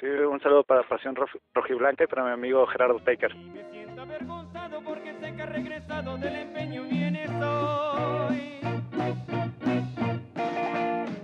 [0.00, 1.16] Sí, un saludo para Pasión
[1.54, 3.34] Rojiblanca y para mi amigo Gerardo Taker.
[3.34, 8.60] Me siento avergonzado porque sé que ha regresado del empeño viene hoy.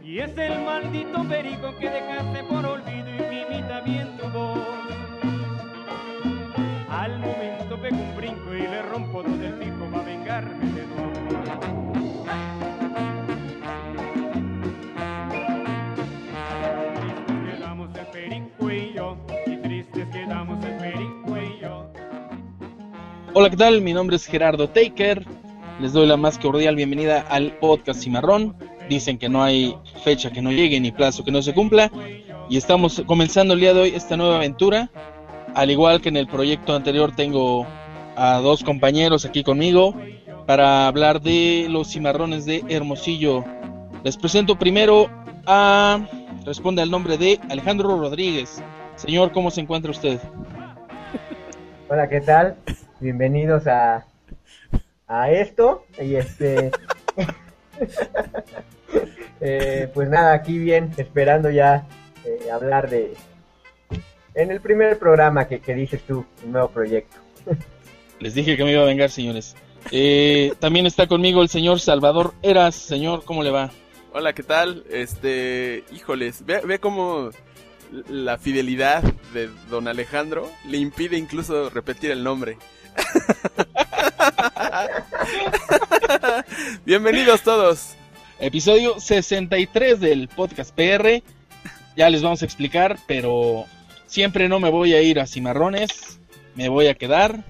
[0.03, 4.22] Y es el maldito perico que dejaste por olvido y me imita bien
[23.35, 23.81] Hola, ¿qué tal?
[23.81, 25.25] Mi nombre es Gerardo Taker.
[25.81, 28.55] Les doy la más cordial bienvenida al podcast Cimarrón.
[28.91, 29.75] Dicen que no hay
[30.05, 31.91] fecha que no llegue ni plazo que no se cumpla.
[32.51, 34.91] Y estamos comenzando el día de hoy esta nueva aventura.
[35.55, 37.67] Al igual que en el proyecto anterior tengo
[38.17, 39.95] a dos compañeros aquí conmigo
[40.47, 43.47] para hablar de los cimarrones de Hermosillo.
[44.05, 45.09] Les presento primero
[45.47, 46.07] a...
[46.45, 48.63] Responde al nombre de Alejandro Rodríguez.
[48.97, 50.21] Señor, ¿cómo se encuentra usted?
[51.89, 52.57] Hola, ¿qué tal?
[53.03, 54.07] Bienvenidos a,
[55.09, 55.85] a esto.
[56.01, 56.71] Y este.
[59.41, 61.85] eh, pues nada, aquí bien, esperando ya
[62.25, 63.15] eh, hablar de.
[64.37, 67.17] En el primer programa que, que dices tú, un nuevo proyecto.
[68.21, 69.57] Les dije que me iba a vengar, señores.
[69.91, 72.77] Eh, también está conmigo el señor Salvador Eras.
[72.77, 73.73] Señor, ¿cómo le va?
[74.13, 74.85] Hola, ¿qué tal?
[74.89, 77.31] Este, híjoles, ve, ve cómo
[78.09, 79.03] la fidelidad
[79.35, 82.59] de don Alejandro le impide incluso repetir el nombre.
[86.85, 87.95] Bienvenidos todos.
[88.41, 91.23] Episodio 63 del podcast PR.
[91.97, 93.65] Ya les vamos a explicar, pero
[94.07, 96.19] siempre no me voy a ir a Cimarrones.
[96.55, 97.45] Me voy a quedar.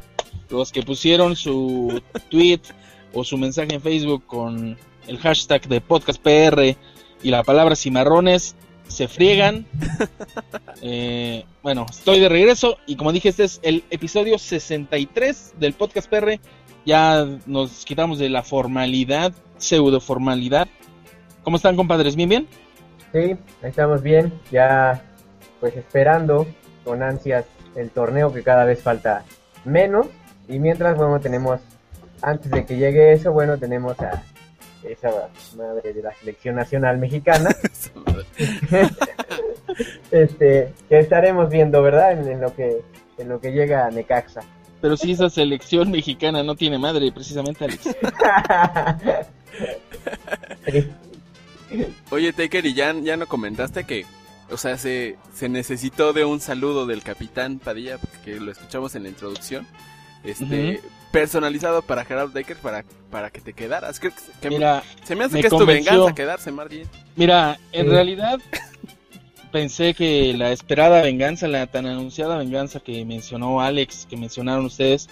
[0.50, 2.60] Los que pusieron su tweet
[3.14, 6.76] o su mensaje en Facebook con el hashtag de podcast PR
[7.22, 8.56] y la palabra Cimarrones
[8.92, 9.66] se friegan.
[10.84, 16.10] Eh, bueno, estoy de regreso y como dije, este es el episodio 63 del podcast
[16.10, 16.40] PR.
[16.84, 20.66] Ya nos quitamos de la formalidad, pseudo formalidad.
[21.44, 22.16] ¿Cómo están, compadres?
[22.16, 22.48] ¿Bien, bien?
[23.12, 24.32] Sí, estamos bien.
[24.50, 25.04] Ya,
[25.60, 26.48] pues esperando
[26.82, 27.44] con ansias
[27.76, 29.24] el torneo que cada vez falta
[29.64, 30.08] menos.
[30.48, 31.60] Y mientras, bueno, tenemos,
[32.22, 34.24] antes de que llegue eso, bueno, tenemos a
[34.84, 37.50] esa madre de la selección nacional mexicana.
[40.10, 42.12] este, que estaremos viendo, ¿verdad?
[42.12, 42.82] En, en lo que
[43.18, 44.40] en lo que llega a Necaxa.
[44.80, 47.88] Pero si esa selección mexicana no tiene madre, precisamente, Alex.
[52.10, 54.04] Oye, Taker, y ya, ya no comentaste que,
[54.50, 59.04] o sea, se, se necesitó de un saludo del capitán Padilla, que lo escuchamos en
[59.04, 59.66] la introducción,
[60.24, 60.88] este, Ujú.
[61.12, 64.00] Personalizado para Gerardo Taker para, para que te quedaras.
[64.00, 66.88] Creo que, que Mira, se me hace me que es tu venganza quedarse, más bien.
[67.14, 67.90] Mira, en Sí.
[67.92, 68.40] realidad
[69.52, 75.08] pensé que la esperada venganza, la tan anunciada venganza que mencionó Alex, que mencionaron ustedes,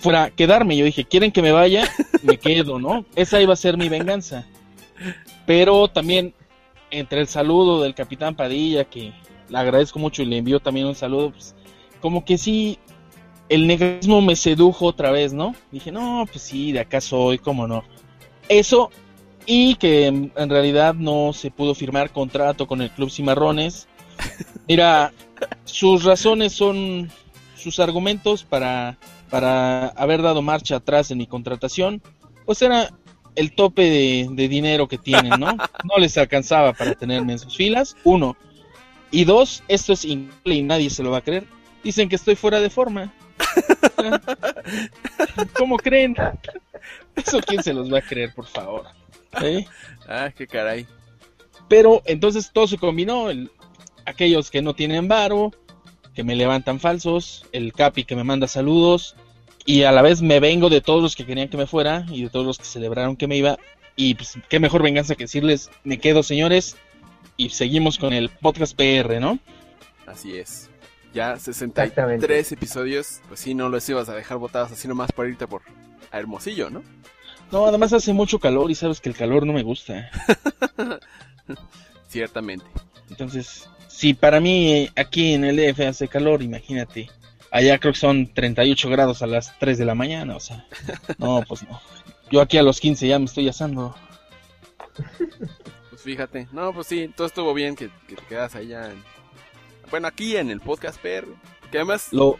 [0.00, 0.76] fuera quedarme.
[0.76, 1.88] Yo dije, ¿quieren que me vaya?
[2.22, 3.04] Me quedo, ¿no?
[3.14, 4.44] Esa iba a ser mi venganza.
[5.46, 6.34] Pero también,
[6.90, 9.12] entre el saludo del capitán Padilla, que
[9.48, 11.54] le agradezco mucho y le envío también un saludo, pues,
[12.00, 12.78] como que sí,
[13.48, 15.54] el negrismo me sedujo otra vez, ¿no?
[15.70, 17.84] Dije, no, pues sí, de acá soy, cómo no.
[18.48, 18.90] Eso
[19.46, 23.88] y que en en realidad no se pudo firmar contrato con el Club Cimarrones.
[24.68, 25.12] Mira,
[25.64, 27.10] sus razones son
[27.56, 28.98] sus argumentos para,
[29.30, 32.02] para haber dado marcha atrás en mi contratación,
[32.44, 32.90] pues era
[33.34, 35.56] el tope de, de dinero que tienen, ¿no?
[35.84, 38.36] No les alcanzaba para tenerme en sus filas, uno.
[39.10, 41.46] Y dos, esto es increíble y nadie se lo va a creer.
[41.82, 43.12] Dicen que estoy fuera de forma.
[45.56, 46.16] ¿Cómo creen?
[47.16, 48.84] Eso quién se los va a creer, por favor.
[49.42, 49.64] ¿Eh?
[50.08, 50.86] Ah, qué caray.
[51.68, 53.30] Pero entonces todo se combinó.
[53.30, 53.50] el-
[54.06, 55.50] aquellos que no tienen varo,
[56.14, 59.16] que me levantan falsos, el Capi que me manda saludos,
[59.64, 62.24] y a la vez me vengo de todos los que querían que me fuera y
[62.24, 63.56] de todos los que celebraron que me iba.
[63.96, 66.76] Y pues qué mejor venganza que decirles, me quedo señores,
[67.38, 69.38] y seguimos con el podcast PR, ¿no?
[70.06, 70.68] Así es.
[71.14, 72.54] Ya 63 Exactamente.
[72.54, 75.62] episodios, pues sí, no los ibas a dejar botados así nomás por irte por
[76.10, 76.82] a Hermosillo, ¿no?
[77.52, 80.10] No, además hace mucho calor y sabes que el calor no me gusta.
[82.08, 82.64] Ciertamente.
[83.10, 87.10] Entonces, si para mí eh, aquí en el DF hace calor, imagínate.
[87.50, 90.66] Allá creo que son 38 grados a las 3 de la mañana, o sea.
[91.18, 91.80] No, pues no.
[92.30, 93.94] Yo aquí a los 15 ya me estoy asando.
[95.90, 96.48] Pues fíjate.
[96.52, 98.90] No, pues sí, todo estuvo bien que, que te quedas allá.
[98.90, 99.13] en-
[99.94, 101.24] Bueno, aquí en el podcast PR.
[101.70, 102.36] Que además, Lo,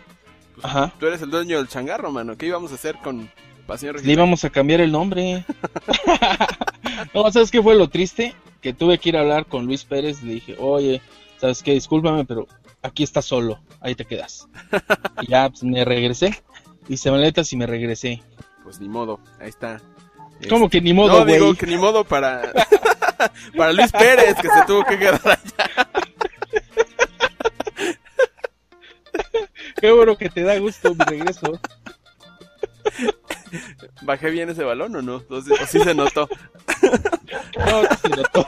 [0.57, 0.93] pues, ajá.
[0.99, 2.37] tú eres el dueño del changarro, mano.
[2.37, 3.31] ¿Qué íbamos a hacer con
[3.65, 5.45] Pasión Le íbamos a cambiar el nombre.
[7.15, 8.35] no, ¿sabes qué fue lo triste?
[8.61, 10.21] Que tuve que ir a hablar con Luis Pérez.
[10.25, 11.01] Le dije, oye,
[11.37, 11.75] ¿sabes qué?
[11.75, 12.49] Discúlpame, pero
[12.83, 14.49] aquí estás solo, ahí te quedas.
[15.23, 16.43] y ya pues, me regresé,
[16.89, 18.21] hice maletas y me regresé.
[18.65, 19.81] Pues ni modo, ahí está.
[20.49, 22.53] ¿Cómo que ni modo, No, digo que ni modo para,
[23.57, 26.05] para Luis Pérez, que se tuvo que quedar allá.
[29.81, 31.61] Qué bueno que te da gusto mi regreso.
[34.03, 35.23] ¿Bajé bien ese balón o no?
[35.29, 36.29] O sí se notó.
[37.59, 38.47] No, sí se notó.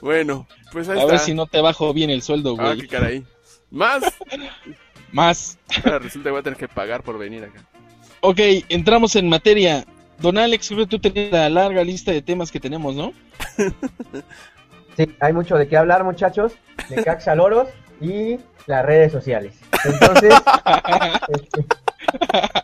[0.00, 1.12] Bueno, pues ahí A está.
[1.12, 2.80] ver si no te bajo bien el sueldo, Ah, güey.
[2.82, 3.24] qué caray.
[3.70, 4.02] Más.
[5.12, 5.58] Más.
[5.84, 7.64] Ahora resulta que voy a tener que pagar por venir acá.
[8.20, 8.38] Ok,
[8.68, 9.84] entramos en materia.
[10.18, 13.12] Don Alex, creo que tú tenías la larga lista de temas que tenemos, ¿no?
[14.96, 16.52] Sí, hay mucho de qué hablar, muchachos.
[16.88, 17.68] De Caxa Loros
[18.00, 19.54] y las redes sociales.
[19.84, 20.34] Entonces,
[21.28, 21.64] este,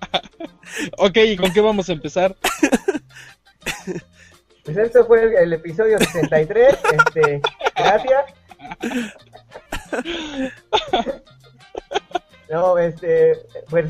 [0.99, 2.37] Ok, ¿y con qué vamos a empezar?
[4.65, 6.77] pues esto fue el, el episodio 63.
[6.93, 7.41] Este,
[7.77, 8.25] gracias.
[12.51, 13.39] No, este,
[13.71, 13.87] pues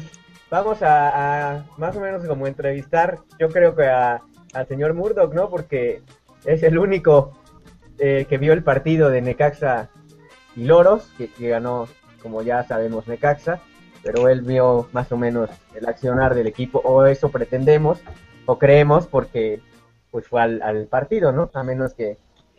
[0.51, 4.23] vamos a, a más o menos como entrevistar, yo creo que a,
[4.55, 5.51] al señor Murdoch, ¿no?
[5.51, 6.03] Porque
[6.45, 7.33] es el único
[7.99, 9.91] eh, que vio el partido de Necaxa
[10.57, 11.87] y Loros, que, que ganó,
[12.23, 13.61] como ya sabemos, Necaxa,
[14.03, 17.99] pero él vio más o menos el accionar del equipo, o eso pretendemos,
[18.47, 19.61] o creemos, porque
[20.11, 21.51] pues fue al, al partido, ¿no?
[21.53, 22.17] A menos que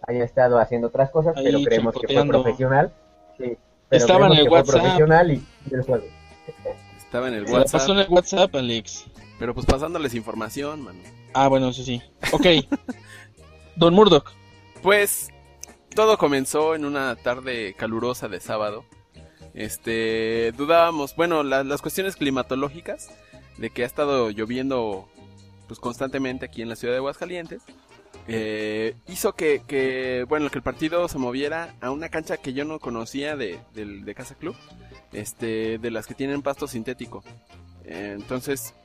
[0.07, 2.94] haya estado haciendo otras cosas, Ahí pero creemos que fue profesional.
[3.38, 3.57] Sí,
[3.89, 4.81] pero Estaba en el que fue WhatsApp.
[4.81, 6.03] profesional y, y el juego.
[6.97, 8.07] Estaba en el la pasó en WhatsApp.
[8.09, 9.05] el WhatsApp, Alex.
[9.39, 10.99] Pero pues pasándoles información, mano.
[11.33, 12.01] Ah, bueno, eso sí.
[12.31, 12.45] Ok.
[13.75, 14.31] Don Murdoch.
[14.81, 15.29] Pues
[15.97, 18.85] todo comenzó en una tarde calurosa de sábado.
[19.55, 23.09] Este, dudábamos, bueno, la- las cuestiones climatológicas
[23.57, 25.09] de que ha estado lloviendo
[25.67, 27.63] pues constantemente aquí en la ciudad de Aguascalientes.
[28.27, 32.63] eh, hizo que, que, bueno, que el partido se moviera a una cancha que yo
[32.63, 34.55] no conocía de, del- de Casa Club,
[35.13, 37.23] este, de las que tienen pasto sintético.
[37.85, 38.75] Entonces,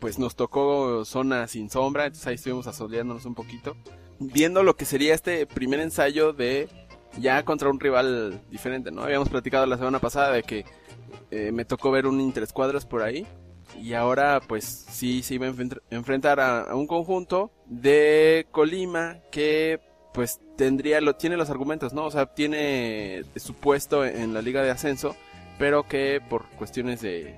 [0.00, 3.74] pues nos tocó zona sin sombra, entonces ahí estuvimos asoleándonos un poquito
[4.18, 6.68] viendo lo que sería este primer ensayo de
[7.18, 9.02] ya contra un rival diferente, ¿no?
[9.02, 10.64] Habíamos platicado la semana pasada de que
[11.30, 13.26] eh, me tocó ver un interescuadras por ahí
[13.80, 19.18] y ahora pues sí se iba a enfrent- enfrentar a, a un conjunto de Colima
[19.30, 19.80] que
[20.14, 22.04] pues tendría lo tiene los argumentos, ¿no?
[22.06, 25.14] O sea, tiene su puesto en la liga de ascenso,
[25.58, 27.36] pero que por cuestiones de,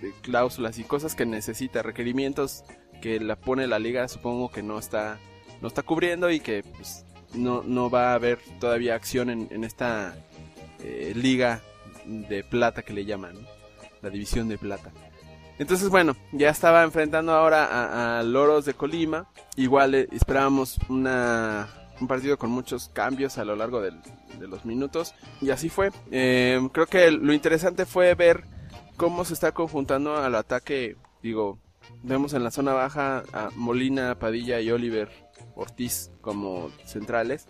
[0.00, 2.64] de cláusulas y cosas que necesita, requerimientos
[3.02, 5.18] que la pone la liga, supongo que no está
[5.60, 7.04] no está cubriendo y que pues,
[7.34, 10.14] no, no va a haber todavía acción en, en esta
[10.80, 11.60] eh, liga
[12.04, 13.34] de plata que le llaman,
[14.02, 14.92] la división de plata.
[15.58, 19.26] Entonces bueno, ya estaba enfrentando ahora a, Loros de Colima,
[19.56, 21.68] igual eh, esperábamos una,
[22.00, 23.92] un partido con muchos cambios a lo largo de
[24.46, 25.90] los minutos y así fue.
[26.10, 28.44] Eh, creo que lo interesante fue ver
[28.96, 31.58] cómo se está conjuntando al ataque, digo,
[32.02, 35.25] vemos en la zona baja a Molina, Padilla y Oliver
[35.56, 37.46] Ortiz como centrales.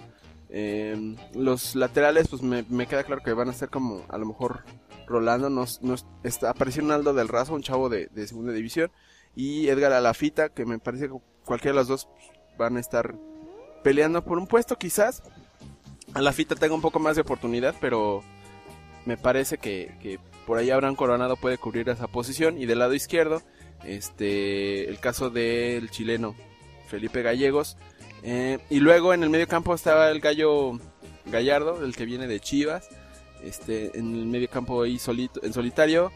[0.49, 4.65] Eh, los laterales, pues me, queda claro que van a ser como a lo mejor
[5.07, 5.51] Rolando.
[5.51, 8.91] Nos, nos está, apareció Naldo del Razo, un chavo de, segunda división.
[9.35, 11.15] Y Edgar Alafita, que me parece que
[11.45, 12.09] cualquiera de los dos
[12.57, 13.15] van a estar
[13.83, 15.23] peleando por un puesto, quizás.
[16.15, 18.23] Alafita tenga un poco más de oportunidad, pero
[19.05, 22.57] me parece que, que por ahí Abraham Coronado puede cubrir esa posición.
[22.57, 23.43] Y del lado izquierdo,
[23.85, 26.35] este el caso del chileno
[26.87, 27.77] Felipe Gallegos.
[28.29, 30.81] Eh, y luego en el medio campo estaba el gallo
[31.27, 32.89] Gallardo, el que viene de Chivas.
[33.43, 36.11] Este, en el medio campo ahí solito, en solitario.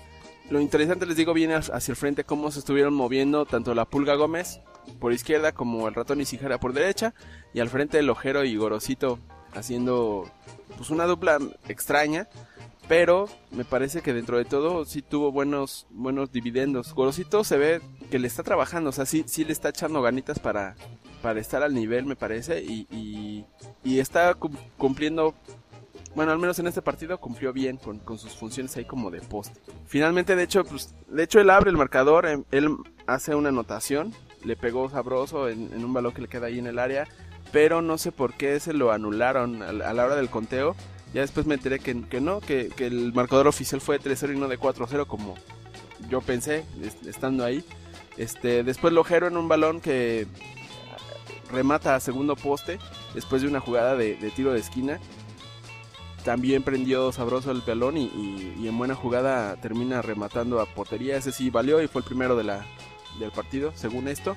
[0.50, 4.16] Lo interesante les digo viene hacia el frente cómo se estuvieron moviendo tanto la Pulga
[4.16, 4.60] Gómez
[4.98, 7.14] por izquierda como el ratón y Cijara por derecha.
[7.54, 9.20] Y al frente el Ojero y Gorosito
[9.54, 10.28] haciendo
[10.76, 11.38] pues una dupla
[11.68, 12.28] extraña.
[12.88, 16.92] Pero me parece que dentro de todo sí tuvo buenos, buenos dividendos.
[16.92, 20.40] Gorosito se ve que le está trabajando, o sea, sí, sí le está echando ganitas
[20.40, 20.74] para,
[21.22, 22.62] para estar al nivel, me parece.
[22.62, 22.86] Y,
[23.84, 25.34] y, está cum- cumpliendo,
[26.14, 29.20] bueno, al menos en este partido cumplió bien con, con sus funciones ahí como de
[29.20, 29.60] poste.
[29.86, 34.12] Finalmente, de hecho, pues, de hecho él abre el marcador, em, él hace una anotación,
[34.44, 37.06] le pegó sabroso en, un balón que le queda ahí en el área.
[37.52, 40.76] Pero no sé por qué se lo anularon a la- hora del conteo.
[41.12, 44.38] Ya después me enteré que, que no, que, que el marcador oficial fue 3-0 y
[44.38, 45.34] no de 4-0 como
[46.08, 47.64] yo pensé es- estando ahí.
[48.16, 50.28] Este, después Lojero en un balón que
[51.50, 52.78] remata a segundo poste
[53.14, 55.00] después de una jugada de, tiro de esquina.
[56.24, 61.16] También prendió sabroso el balón y, en buena jugada termina rematando a portería.
[61.16, 62.66] Ese sí valió y fue el primero de la,
[63.18, 64.36] del partido, según esto.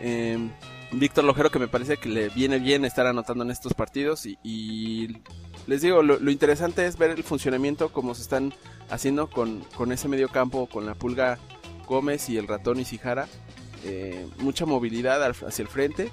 [0.00, 0.50] Em,
[0.92, 5.20] Víctor Lojero que me parece que le viene bien estar anotando en estos partidos y,
[5.66, 8.54] les digo, lo, interesante es ver el funcionamiento como se están
[8.88, 11.38] haciendo con, con ese medio campo, con la pulga
[11.86, 13.28] Gómez y el ratón Isijara.
[13.84, 16.10] Eh, mucha movilidad hacia el frente.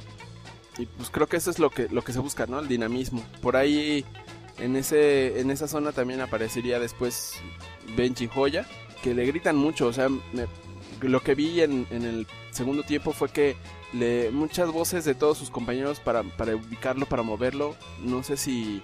[0.77, 2.59] Y pues creo que eso es lo que, lo que se busca, ¿no?
[2.59, 3.23] El dinamismo.
[3.41, 4.05] Por ahí,
[4.59, 7.35] en, ese, en esa zona también aparecería después
[7.95, 8.65] Benji Joya,
[9.01, 9.87] que le gritan mucho.
[9.87, 10.09] O sea,
[11.01, 13.55] lo que vi en, en el segundo tiempo fue que
[13.93, 17.75] le, muchas voces de todos sus compañeros para, para ubicarlo, para moverlo.
[18.01, 18.81] No sé si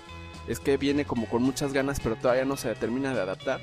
[0.48, 3.62] es que viene como con muchas ganas, pero todavía no se termina de adaptar.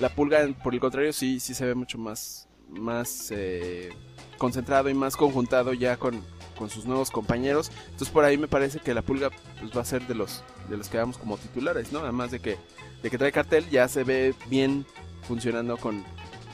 [0.00, 3.90] La pulga, por el contrario, sí, sí se ve mucho más, más eh,
[4.38, 6.22] concentrado y más conjuntado ya con,
[6.58, 7.70] con sus nuevos compañeros.
[7.86, 10.76] Entonces por ahí me parece que la pulga pues, va a ser de los, de
[10.76, 12.00] los que vamos como titulares, ¿no?
[12.00, 12.56] Además de que,
[13.02, 14.86] de que trae cartel, ya se ve bien
[15.26, 16.04] funcionando con,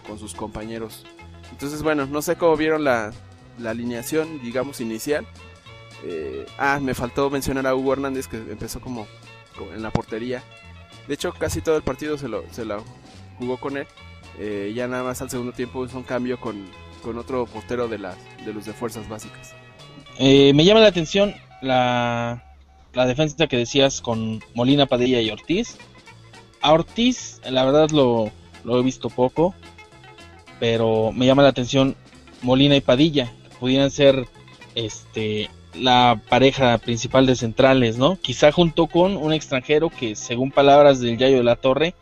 [0.06, 1.04] con sus compañeros.
[1.50, 3.12] Entonces, bueno, no sé cómo vieron la,
[3.58, 5.26] la alineación, digamos, inicial.
[6.04, 9.06] Eh, ah, me faltó mencionar a Hugo Hernández que empezó como,
[9.74, 10.42] en la portería.
[11.06, 12.80] De hecho, casi todo el partido se lo, la
[13.38, 13.86] jugó con él.
[14.38, 16.64] Eh, ya nada más al segundo tiempo hizo un cambio con,
[17.02, 19.54] con otro portero de, las de los de fuerzas básicas.
[20.18, 22.44] Eh, me llama la atención la,
[22.92, 25.78] la defensa que decías con Molina, Padilla y Ortiz.
[26.60, 28.30] A Ortiz, la verdad lo,
[28.64, 29.54] lo he visto poco,
[30.60, 31.96] pero me llama la atención
[32.42, 34.26] Molina y Padilla, pudieran ser
[34.74, 38.16] este la pareja principal de centrales, ¿no?
[38.16, 41.94] Quizá junto con un extranjero que, según palabras del Yayo de la Torre,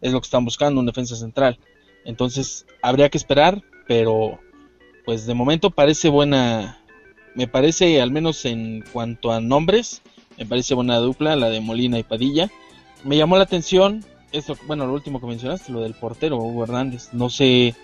[0.00, 1.58] es lo que están buscando, un defensa central.
[2.04, 4.38] Entonces, habría que esperar, pero
[5.04, 6.82] pues de momento parece buena,
[7.34, 10.02] me parece, al menos en cuanto a nombres,
[10.38, 12.50] me parece buena dupla, la de Molina y Padilla.
[13.04, 17.10] Me llamó la atención, esto, bueno, lo último que mencionaste, lo del portero, Hugo Hernández.
[17.12, 17.74] No sé,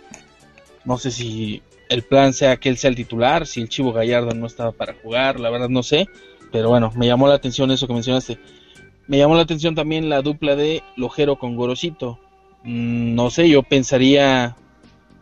[0.84, 4.32] no sé si el plan sea que él sea el titular, si el Chivo Gallardo
[4.34, 6.08] no estaba para jugar, la verdad no sé.
[6.52, 8.38] Pero bueno, me llamó la atención eso que mencionaste.
[9.06, 12.18] Me llamó la atención también la dupla de Lojero con Gorosito.
[12.62, 14.56] Mm, no sé, yo pensaría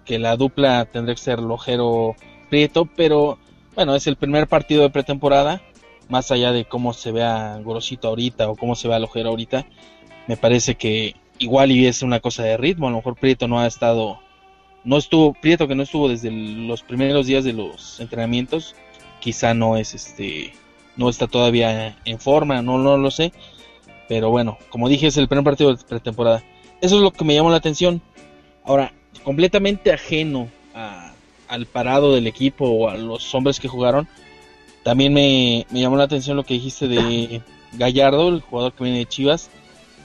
[0.04, 2.14] que la dupla tendría que ser Lojero
[2.48, 3.38] Prieto, pero
[3.78, 5.62] bueno, es el primer partido de pretemporada,
[6.08, 9.66] más allá de cómo se vea Gorosito ahorita o cómo se vea Lojero ahorita,
[10.26, 13.60] me parece que igual y es una cosa de ritmo, a lo mejor Prieto no
[13.60, 14.18] ha estado,
[14.82, 18.74] no estuvo, Prieto que no estuvo desde los primeros días de los entrenamientos,
[19.20, 20.54] quizá no es este,
[20.96, 23.32] no está todavía en forma, no, no lo sé,
[24.08, 26.42] pero bueno, como dije es el primer partido de pretemporada,
[26.80, 28.02] eso es lo que me llamó la atención,
[28.64, 28.92] ahora,
[29.22, 31.07] completamente ajeno a-
[31.48, 34.06] al parado del equipo o a los hombres que jugaron,
[34.82, 37.42] también me, me llamó la atención lo que dijiste de
[37.74, 39.50] Gallardo, el jugador que viene de Chivas.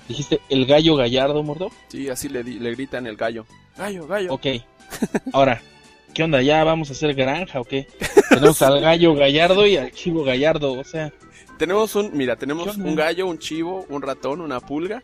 [0.07, 1.69] Dijiste el gallo Gallardo, Mordo.
[1.88, 3.45] Sí, así le, di- le gritan el gallo.
[3.77, 4.33] Gallo, gallo.
[4.33, 4.45] Ok.
[5.31, 5.62] Ahora,
[6.13, 6.41] ¿qué onda?
[6.41, 7.88] ¿Ya vamos a hacer granja o qué?
[8.29, 11.12] Tenemos al gallo Gallardo y al chivo Gallardo, o sea,
[11.57, 15.01] Tenemos un, mira, ¿Qué tenemos un gallo, un chivo, un ratón, una pulga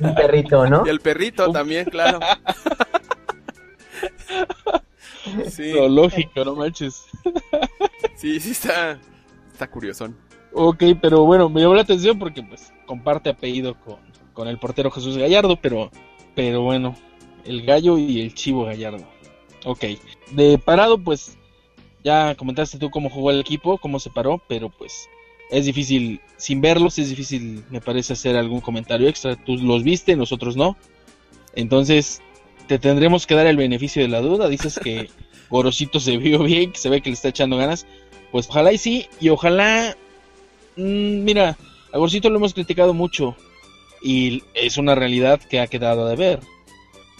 [0.00, 0.82] Un perrito, ¿no?
[0.86, 2.20] y el perrito también, claro.
[5.50, 7.04] Sí, lo lógico, no manches.
[8.16, 8.98] sí, sí está,
[9.52, 10.16] está curiosón.
[10.52, 13.98] Ok, pero bueno, me llamó la atención porque pues comparte apellido con,
[14.32, 15.90] con el portero Jesús Gallardo, pero,
[16.34, 16.96] pero bueno,
[17.44, 19.04] el gallo y el chivo Gallardo.
[19.64, 19.84] Ok,
[20.32, 21.36] de parado pues
[22.02, 25.08] ya comentaste tú cómo jugó el equipo, cómo se paró, pero pues
[25.50, 29.36] es difícil, sin verlos es difícil me parece hacer algún comentario extra.
[29.36, 30.76] Tú los viste, nosotros no.
[31.54, 32.22] Entonces
[32.78, 34.48] te tendremos que dar el beneficio de la duda.
[34.48, 35.10] Dices que
[35.50, 37.86] Gorosito se vio bien, que se ve que le está echando ganas.
[38.32, 39.96] Pues ojalá y sí, y ojalá
[40.76, 41.56] Mm, mira,
[41.92, 43.36] a Gorcito lo hemos criticado mucho
[44.02, 46.40] y es una realidad que ha quedado de ver.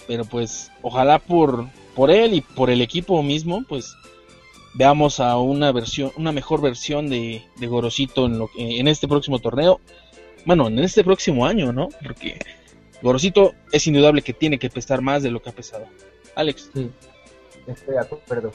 [0.07, 3.95] Pero pues ojalá por por él y por el equipo mismo, pues
[4.75, 9.38] veamos a una versión, una mejor versión de, de Gorosito en lo en este próximo
[9.40, 9.80] torneo.
[10.47, 11.88] Bueno, en este próximo año, ¿no?
[12.02, 12.38] Porque
[13.02, 15.87] Gorosito es indudable que tiene que pesar más de lo que ha pesado.
[16.35, 16.71] Alex.
[16.75, 16.90] Sí,
[17.66, 18.52] estoy de acuerdo.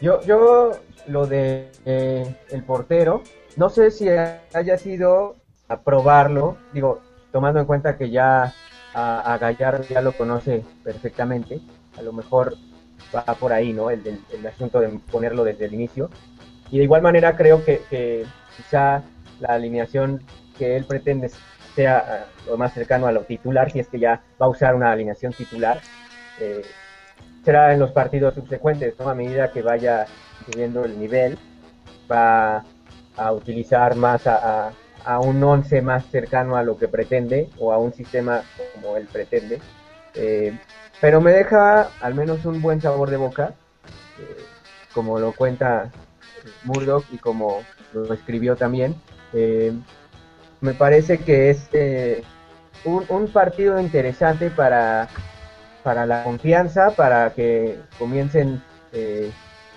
[0.00, 0.72] Yo, yo
[1.06, 3.22] lo de eh, el portero,
[3.56, 5.36] no sé si haya sido
[5.68, 8.54] a probarlo, digo, tomando en cuenta que ya
[8.94, 11.60] a, a ya lo conoce perfectamente,
[11.96, 12.56] a lo mejor
[13.14, 13.90] va por ahí, ¿no?
[13.90, 16.10] El, el- el asunto de ponerlo desde el inicio.
[16.70, 18.24] Y de igual manera creo que, que
[18.56, 19.02] quizá
[19.40, 20.22] la alineación
[20.58, 21.30] que él pretende
[21.74, 24.74] sea ah, lo más cercano a lo titular, si es que ya va a usar
[24.74, 25.80] una alineación titular.
[26.40, 26.62] eh,
[27.44, 29.08] será en los partidos subsecuentes, ¿no?
[29.08, 30.06] A medida que vaya
[30.46, 31.38] subiendo el nivel,
[32.10, 32.64] va
[33.16, 34.72] a utilizar más a,
[35.20, 38.42] un 11 más cercano a lo que pretende o a un sistema
[38.74, 39.60] como él pretende.
[40.14, 40.56] Eh,
[41.00, 43.54] pero me deja al menos un buen sabor de boca,
[44.20, 44.44] eh,
[44.94, 45.90] como lo cuenta
[46.64, 47.62] Murdoch y como
[47.92, 48.94] lo escribió también.
[49.32, 49.72] Eh,
[50.62, 52.22] me parece que es eh,
[52.84, 55.08] un, un partido interesante para,
[55.82, 59.30] para la confianza, para que comiencen eh,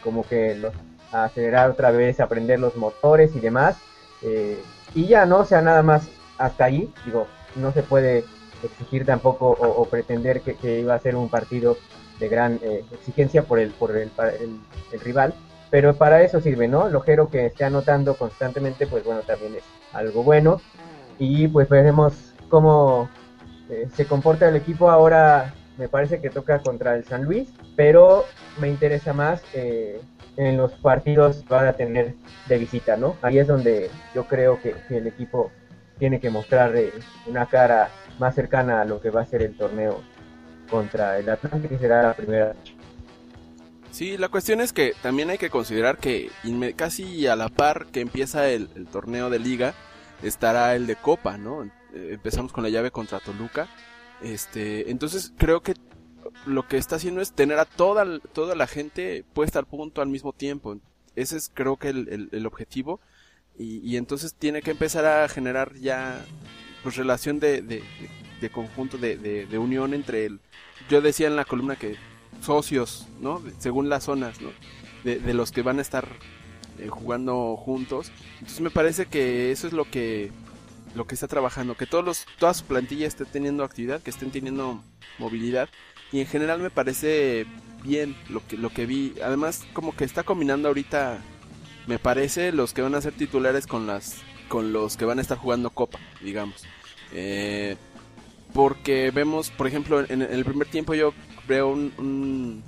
[0.03, 0.73] como que los,
[1.11, 3.75] a acelerar otra vez, aprender los motores y demás.
[4.21, 4.61] eh,
[4.93, 8.23] y ya no, o sea, nada más hasta ahí, digo, no se puede
[8.63, 11.77] exigir tampoco o, pretender que, que iba a ser un partido
[12.19, 14.09] de gran eh, exigencia por el por el,
[14.91, 15.33] el rival,
[15.69, 16.87] pero para eso sirve, ¿no?
[16.87, 20.61] El ojero que esté anotando constantemente, pues bueno, también es algo bueno.
[21.17, 23.09] Y pues veremos cómo
[23.69, 25.53] eh, se comporta el equipo ahora.
[25.77, 28.23] Me parece que toca contra el San Luis, pero
[28.59, 29.99] me interesa más eh,
[30.37, 32.15] en los partidos que van a tener
[32.47, 33.17] de visita, ¿no?
[33.21, 35.51] Ahí es donde yo creo que, que el equipo
[35.97, 36.93] tiene que mostrar eh,
[37.27, 40.01] una cara más cercana a lo que va a ser el torneo
[40.69, 42.53] contra el Atlante, que será la primera.
[43.95, 46.29] Sí, la cuestión es que también hay que considerar que
[46.75, 49.73] casi a la par que empieza el, torneo de liga
[50.21, 51.63] estará el de Copa, ¿no?
[51.63, 53.69] Eh, empezamos con la llave contra Toluca.
[54.21, 55.75] Este, entonces creo que
[56.45, 60.09] lo que está haciendo es tener a toda, toda la gente puesta al punto al
[60.09, 60.77] mismo tiempo.
[61.15, 62.99] Ese es creo que el, objetivo.
[63.57, 66.19] Y, entonces tiene que empezar a generar ya
[66.83, 67.81] pues relación de, de,
[68.41, 70.41] de- conjunto, de unión entre el...
[70.89, 71.95] Yo decía en la columna que
[72.41, 73.41] socios, ¿no?
[73.59, 74.49] Según las zonas, ¿no?
[75.03, 76.07] De, de los que van a estar
[76.77, 78.11] eh, jugando juntos.
[78.33, 80.31] Entonces me parece que eso es lo que
[80.93, 84.31] lo que está trabajando, que todos los toda su plantilla esté teniendo actividad, que estén
[84.31, 84.81] teniendo
[85.17, 85.69] movilidad
[86.11, 87.45] y en general me parece
[87.83, 89.13] bien lo que lo que vi.
[89.23, 91.19] Además como que está combinando ahorita
[91.87, 94.17] me parece los que van a ser titulares con las
[94.49, 96.63] con los que van a estar jugando copa, digamos.
[97.13, 97.77] Eh,
[98.53, 101.13] porque vemos, por ejemplo, en el primer tiempo yo
[101.47, 102.63] veo un,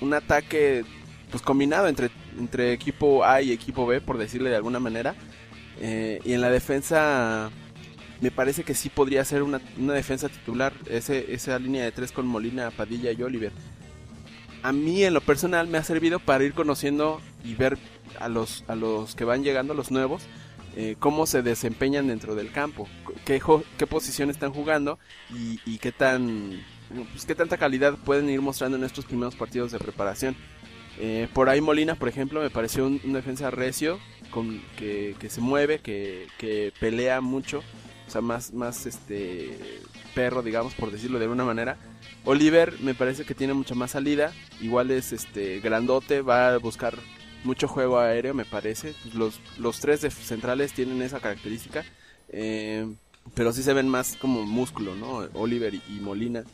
[0.00, 0.84] un, ataque
[1.30, 5.14] pues combinado entre, entre equipo A y equipo B, por decirle de alguna manera.
[5.80, 7.50] Eh, y en la defensa
[8.20, 12.12] me parece que sí podría ser una, una defensa titular, ese, esa línea de tres
[12.12, 13.52] con Molina, Padilla y Oliver.
[14.62, 17.78] A mí en lo personal me ha servido para ir conociendo y ver
[18.18, 20.22] a los, a los que van llegando, los nuevos,
[20.76, 22.88] eh, cómo se desempeñan dentro del campo,
[23.24, 23.40] qué,
[23.78, 24.98] qué posición están jugando
[25.34, 26.62] y, y qué tan
[27.12, 30.36] pues, qué tanta calidad pueden ir mostrando en estos primeros partidos de preparación.
[30.98, 33.98] Eh, por ahí Molina, por ejemplo, me pareció un, un defensa recio,
[34.30, 37.62] con, que, que se mueve, que, que pelea mucho,
[38.06, 39.58] o sea, más, más este
[40.14, 41.76] perro, digamos, por decirlo de alguna manera.
[42.24, 46.98] Oliver me parece que tiene mucha más salida, igual es este grandote, va a buscar
[47.44, 48.94] mucho juego aéreo, me parece.
[49.14, 51.84] Los, los tres centrales tienen esa característica,
[52.28, 52.86] eh,
[53.34, 55.28] pero sí se ven más como músculo, ¿no?
[55.34, 56.44] Oliver y, Molina.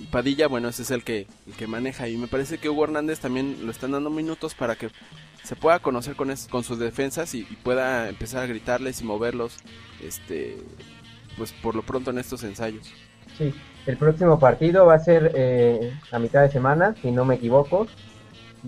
[0.00, 2.08] Y Padilla, bueno, ese es el que, el que maneja.
[2.08, 4.88] Y me parece que Hugo Hernández también lo están dando minutos para que
[5.44, 9.56] se pueda conocer con, es- con sus defensas y, pueda empezar a gritarles y moverlos,
[10.02, 10.56] este,
[11.36, 12.92] pues por lo pronto en estos ensayos.
[13.38, 13.54] Sí,
[13.86, 17.86] el próximo partido va a ser eh, a mitad de semana, si no me equivoco,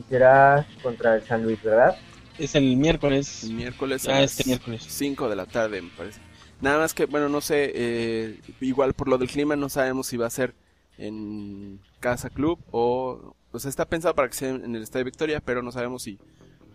[0.09, 1.97] será contra el San Luis, ¿verdad?
[2.39, 3.45] Es el miércoles.
[3.45, 4.85] El miércoles Ah, a este las miércoles.
[4.89, 6.21] 5 de la tarde, me parece.
[6.61, 10.17] Nada más que, bueno, no sé, eh, igual por lo del clima no sabemos si
[10.17, 10.55] va a ser
[10.99, 15.41] en Casa Club o, o sea, está pensado para que sea en el Estadio Victoria,
[15.45, 16.19] pero no sabemos si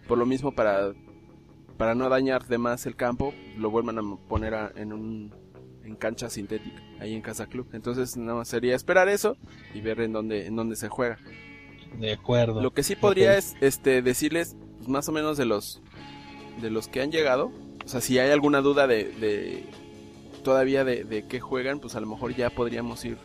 [0.07, 0.91] por lo mismo para
[1.77, 5.31] para no dañar de más el campo lo vuelvan a poner a- en un
[5.85, 7.67] en cancha sintética ahí en Casa Club.
[7.71, 9.37] Entonces nada más sería esperar eso
[9.73, 11.17] y ver en dónde en dónde se juega.
[11.95, 12.61] De acuerdo.
[12.61, 15.81] Lo que sí podría es este decirles pues, más o menos de los
[16.61, 17.51] de los que han llegado,
[17.85, 19.63] o sea, si hay alguna duda de, de
[20.43, 23.17] todavía de, de qué juegan, pues a lo mejor ya podríamos ir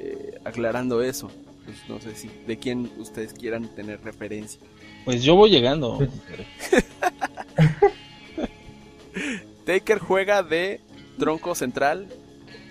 [0.00, 1.30] eh, aclarando eso.
[1.64, 4.60] Pues no sé si de quién ustedes quieran tener referencia.
[5.04, 5.98] Pues yo voy llegando.
[9.66, 10.80] Taker juega de
[11.18, 12.08] tronco central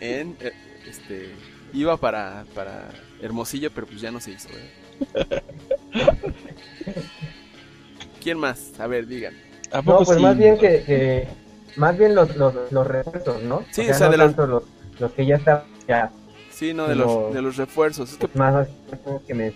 [0.01, 0.51] en eh,
[0.87, 1.29] este
[1.71, 2.89] iba para para
[3.21, 4.49] Hermosillo, pero pues ya no se hizo.
[4.49, 4.78] ¿verdad?
[8.21, 8.71] ¿Quién más?
[8.79, 9.33] A ver, digan.
[9.71, 10.23] ¿A No, pues sí?
[10.23, 11.27] más bien que, que-
[11.75, 13.63] más bien los, los, los refuerzos, ¿no?
[13.71, 14.63] Sí, o sea, no de los- tanto los,
[14.99, 16.11] los que ya están, ya,
[16.51, 18.11] Sí, no de los de los refuerzos.
[18.11, 18.67] Es que más
[19.27, 19.47] que.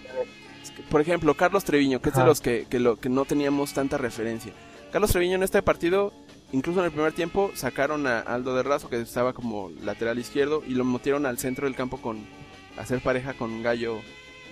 [0.62, 3.26] Es que, por ejemplo, Carlos Treviño, que es de los que, que, lo, que no
[3.26, 4.54] teníamos tanta referencia.
[4.94, 6.14] Carlos Treviño en este partido,
[6.54, 10.64] incluso en el primer tiempo, sacaron a Aldo de Razo, que estaba como lateral izquierdo,
[10.66, 12.20] y lo metieron al centro del campo con
[12.78, 14.00] a hacer pareja con Gallo,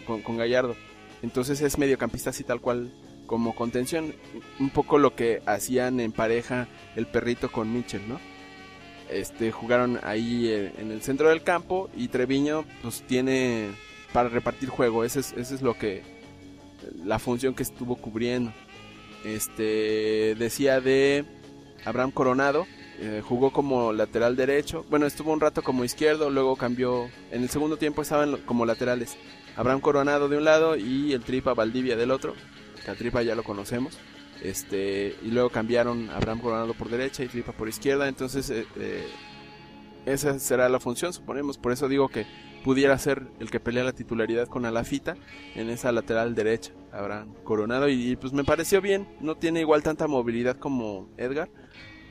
[0.02, 0.76] con, Gallardo.
[1.22, 2.92] Entonces es mediocampista así tal cual
[3.26, 4.14] como contención.
[4.60, 8.20] Un poco lo que hacían en pareja el perrito con Mitchell, ¿no?
[9.10, 13.70] Este, jugaron ahí eh, en el centro del campo y Treviño pues tiene
[14.14, 16.02] para repartir juego, ese es, ese es lo que
[17.04, 18.52] la función que estuvo cubriendo.
[19.26, 21.26] Este decía de
[21.86, 22.66] Abraham Coronado,
[23.00, 24.86] eh, jugó como lateral derecho.
[24.90, 27.10] Bueno, estuvo un rato como izquierdo, luego cambió.
[27.32, 29.18] En el segundo tiempo estaban como laterales.
[29.56, 32.34] Abraham Coronado de un lado y el Tripa Valdivia del otro.
[32.84, 33.98] Que al Tripa ya lo conocemos.
[34.42, 38.08] Este, y luego cambiaron Abraham Coronado por derecha y Tripa por izquierda.
[38.08, 39.08] Entonces, eh, eh,
[40.06, 41.58] esa será la función, suponemos.
[41.58, 42.26] Por eso digo que
[42.64, 45.16] pudiera ser el que pelea la titularidad con Alafita
[45.56, 46.72] en esa lateral derecha.
[46.92, 47.88] Abraham Coronado.
[47.90, 49.08] Y, y, pues me pareció bien.
[49.20, 51.50] No tiene igual tanta movilidad como Edgar.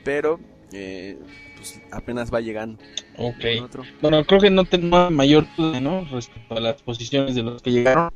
[0.03, 0.39] Pero
[0.71, 1.19] eh,
[1.61, 2.81] pues apenas va llegando.
[3.17, 3.45] Ok.
[3.63, 3.83] Otro.
[4.01, 6.05] Bueno, creo que no tengo mayor duda, ¿no?
[6.05, 8.11] Respecto a las posiciones de los que llegaron.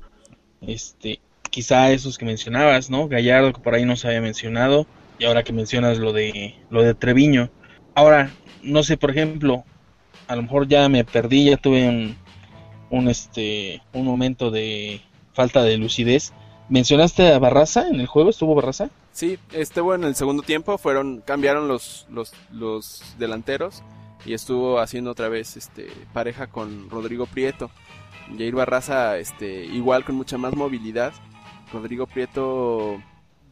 [0.62, 1.19] Este,
[1.51, 3.08] quizá esos que mencionabas, ¿no?
[3.08, 4.88] Gallardo, que por ahí no se había mencionado.
[5.19, 7.51] Y ahora que mencionas lo de, lo de Treviño.
[7.93, 8.31] Ahora,
[8.63, 9.63] no sé, por ejemplo,
[10.27, 12.15] a lo mejor ya me perdí, ya tuve un,
[12.89, 15.01] un, este, un momento de
[15.34, 16.34] falta de lucidez.
[16.67, 18.31] ¿Mencionaste a Barraza en el juego?
[18.31, 18.89] ¿Estuvo Barraza?
[19.15, 23.82] Sí, este bueno, en el segundo tiempo fueron cambiaron los, los, los delanteros
[24.25, 27.71] y estuvo haciendo otra vez este pareja con Rodrigo Prieto.
[28.38, 31.13] Jair Barraza este igual con mucha más movilidad.
[31.71, 33.01] Rodrigo Prieto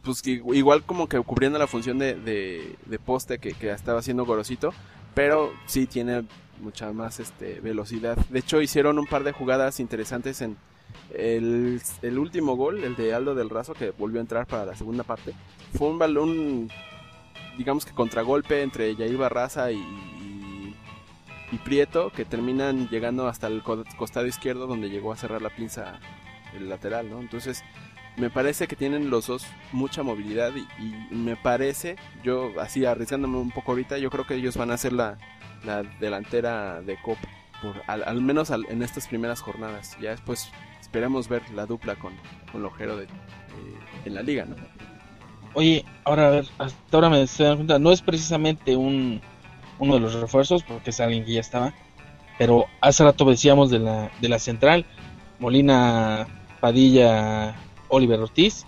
[0.02, 4.26] pues igual como que cubriendo la función de, de, de poste que, que estaba haciendo
[4.26, 4.74] Gorosito,
[5.14, 6.26] pero sí tiene
[6.60, 8.18] mucha más este velocidad.
[8.28, 10.58] De hecho hicieron un par de jugadas interesantes en
[11.14, 11.80] el,
[12.18, 15.32] último gol, el de Aldo del Razo que volvió a entrar para la segunda parte.
[15.76, 16.70] Fue un balón
[17.58, 20.74] digamos que contragolpe entre Jair Barraza y, y,
[21.52, 25.50] y Prieto que terminan llegando hasta el co- costado izquierdo donde llegó a cerrar la
[25.50, 26.00] pinza
[26.54, 27.20] el lateral, ¿no?
[27.20, 27.62] Entonces
[28.16, 33.38] me parece que tienen los dos mucha movilidad y, y me parece, yo así arriesgándome
[33.38, 35.18] un poco ahorita, yo creo que ellos van a ser la,
[35.64, 37.28] la delantera de Copa,
[37.62, 39.96] por, al, al menos al- en estas primeras jornadas.
[40.00, 40.50] Ya después
[40.94, 42.12] esperemos ver la dupla con,
[42.52, 43.08] con Lojero de, eh,
[44.04, 44.54] en la liga, ¿no?
[45.54, 49.20] Oye, ahora a ver, hasta ahora me estoy dando cuenta, no es precisamente un
[49.80, 51.74] uno de los refuerzos, porque es alguien que ya estaba,
[52.38, 54.86] pero hace rato decíamos de la, de la central,
[55.40, 56.28] Molina,
[56.60, 57.56] Padilla,
[57.88, 58.64] Oliver Ortiz,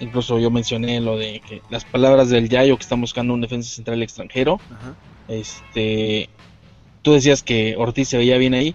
[0.00, 3.72] incluso yo mencioné lo de que las palabras del Yayo que están buscando un defensa
[3.72, 4.96] central extranjero, Ajá.
[5.28, 6.28] este,
[7.02, 8.74] tú decías que Ortiz se veía bien ahí,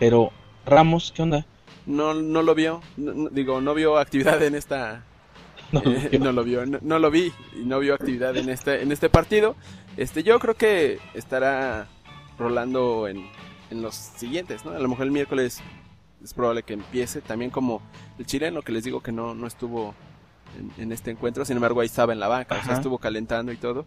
[0.00, 0.32] pero
[0.66, 1.46] Ramos, ¿qué onda?
[1.90, 5.04] No, no lo vio, no- digo, no vio actividad en esta,
[5.72, 8.90] No, Eh, no lo vio, no, lo vi y no vio actividad en este en
[8.92, 9.54] este partido.
[9.96, 11.86] Este yo creo que estará
[12.38, 13.24] rolando en,
[13.70, 14.72] en los siguientes, ¿no?
[14.72, 15.60] A lo mejor el miércoles
[16.24, 17.82] es probable que empiece también como
[18.18, 19.94] el chileno que les digo que no no estuvo
[20.58, 23.52] en, en este encuentro, sin embargo ahí estaba en la banca, o sea, estuvo calentando
[23.52, 23.86] y todo.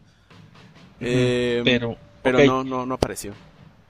[0.99, 3.33] Eh, pero pero, no no no apareció.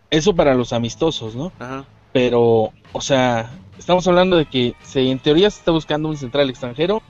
[0.10, 1.52] eso para los amistosos, ¿no?
[1.60, 1.86] Ajá.
[2.12, 6.50] Pero, o sea, estamos hablando de que se, en teoría se está buscando un central
[6.50, 7.02] extranjero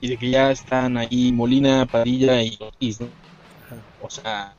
[0.00, 3.08] y de que ya están ahí Molina, Padilla y Ortiz, ¿no?
[4.00, 4.54] O sea,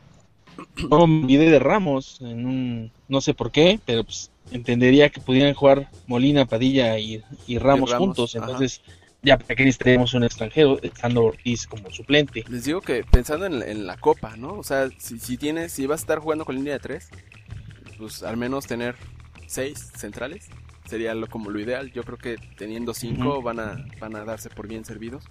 [0.89, 5.21] no me olvidé de Ramos en un, no sé por qué, pero pues entendería que
[5.21, 8.45] pudieran jugar Molina, Padilla y, y Ramos, Ramos, juntos, ajá.
[8.45, 8.81] entonces
[9.21, 12.43] ya para qué necesitaríamos un extranjero estando Ortiz como suplente.
[12.49, 14.53] Les digo que pensando en, en la copa, ¿no?
[14.53, 17.09] O sea, si, si tienes, si vas a estar jugando con línea de tres,
[17.97, 18.95] pues al menos tener
[19.47, 20.49] seis centrales
[20.89, 21.91] sería lo como lo ideal.
[21.91, 25.25] Yo creo que teniendo cinco van a van a darse por bien servidos.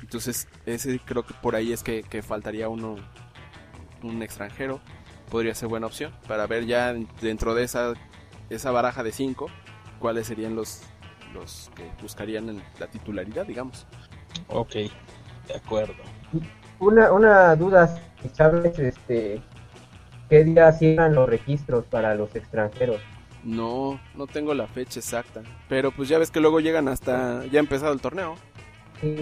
[0.00, 2.96] Entonces ese creo que por ahí es que, que faltaría uno
[4.02, 4.80] un extranjero.
[5.30, 7.94] Podría ser buena opción para ver ya dentro de esa
[8.50, 9.48] esa baraja de cinco
[9.98, 10.82] cuáles serían los
[11.32, 13.86] los que buscarían en la titularidad, digamos.
[14.48, 15.94] Ok, de acuerdo.
[16.78, 17.98] Una, una duda,
[18.32, 19.40] ¿sabes este,
[20.28, 23.00] qué día cierran los registros para los extranjeros?
[23.44, 25.42] No, no tengo la fecha exacta.
[25.68, 28.36] Pero pues ya ves que luego llegan hasta ya ha empezado el torneo.
[29.00, 29.16] Sí,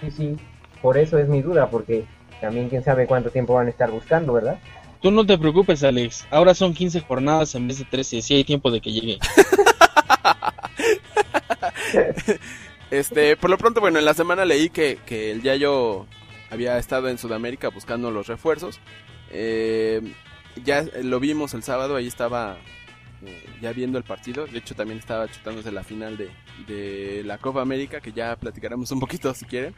[0.00, 0.36] sí, sí.
[0.82, 2.04] Por eso es mi duda, porque
[2.40, 4.58] también quién sabe cuánto tiempo van a estar buscando, ¿verdad?
[5.00, 6.26] Tú no te preocupes, Alex.
[6.30, 8.22] Ahora son 15 jornadas en vez de 13.
[8.22, 9.18] Sí hay tiempo de que llegue.
[12.90, 16.06] Este, por lo pronto, bueno, en la semana leí que, que el Yayo
[16.48, 18.78] había estado en Sudamérica buscando los refuerzos.
[19.30, 20.00] Eh,
[20.64, 22.56] ya lo vimos el sábado, ahí estaba
[23.60, 24.46] ya viendo el partido.
[24.46, 26.30] De hecho, también estaba chutándose la final de,
[26.66, 29.74] de la Copa América, que ya platicaremos un poquito si quieren.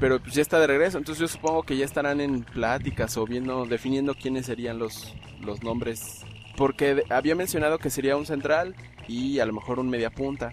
[0.00, 3.24] Pero pues ya está de regreso, entonces yo supongo que ya estarán en pláticas o
[3.24, 6.24] viendo, definiendo quiénes serían los, los nombres.
[6.56, 8.74] Porque había mencionado que sería un central
[9.08, 10.52] y a lo mejor un media punta.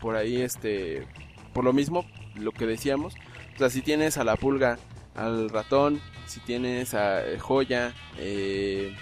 [0.00, 1.06] Por ahí, este,
[1.52, 3.14] por lo mismo, lo que decíamos.
[3.60, 4.78] O si tienes a la pulga,
[5.14, 8.96] al ratón, si tienes a eh, Joya, eh,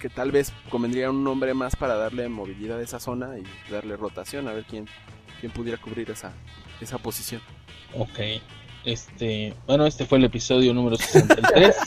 [0.00, 3.96] que tal vez convendría un nombre más para darle movilidad a esa zona y darle
[3.96, 4.88] rotación, a ver quién,
[5.40, 6.32] quién pudiera cubrir esa,
[6.80, 7.42] esa posición.
[7.96, 8.18] Ok.
[8.84, 11.76] Este, bueno, este fue el episodio número 63.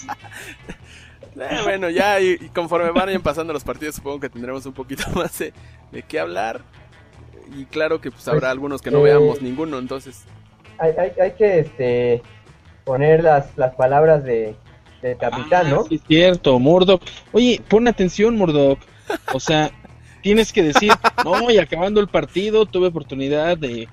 [1.35, 5.09] Eh, bueno, ya y, y conforme vayan pasando los partidos supongo que tendremos un poquito
[5.15, 5.51] más de,
[5.91, 6.61] de qué hablar.
[7.57, 10.25] Y claro que pues habrá Pues, algunos que no eh, veamos ninguno, entonces...
[10.77, 12.21] Hay, hay, hay que este,
[12.83, 14.55] poner las, las palabras de,
[15.09, 15.83] del capitán, Ah, ¿no?
[15.83, 17.01] sí es cierto, Murdoch.
[17.31, 18.79] Oye, pon atención, Murdoch.
[19.33, 19.71] O sea,
[20.21, 20.91] tienes que decir,
[21.23, 23.87] no, y acabando el partido tuve oportunidad de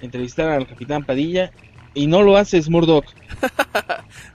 [0.00, 1.52] entrevistar al capitán Padilla
[1.94, 3.04] y no lo haces, Murdoch.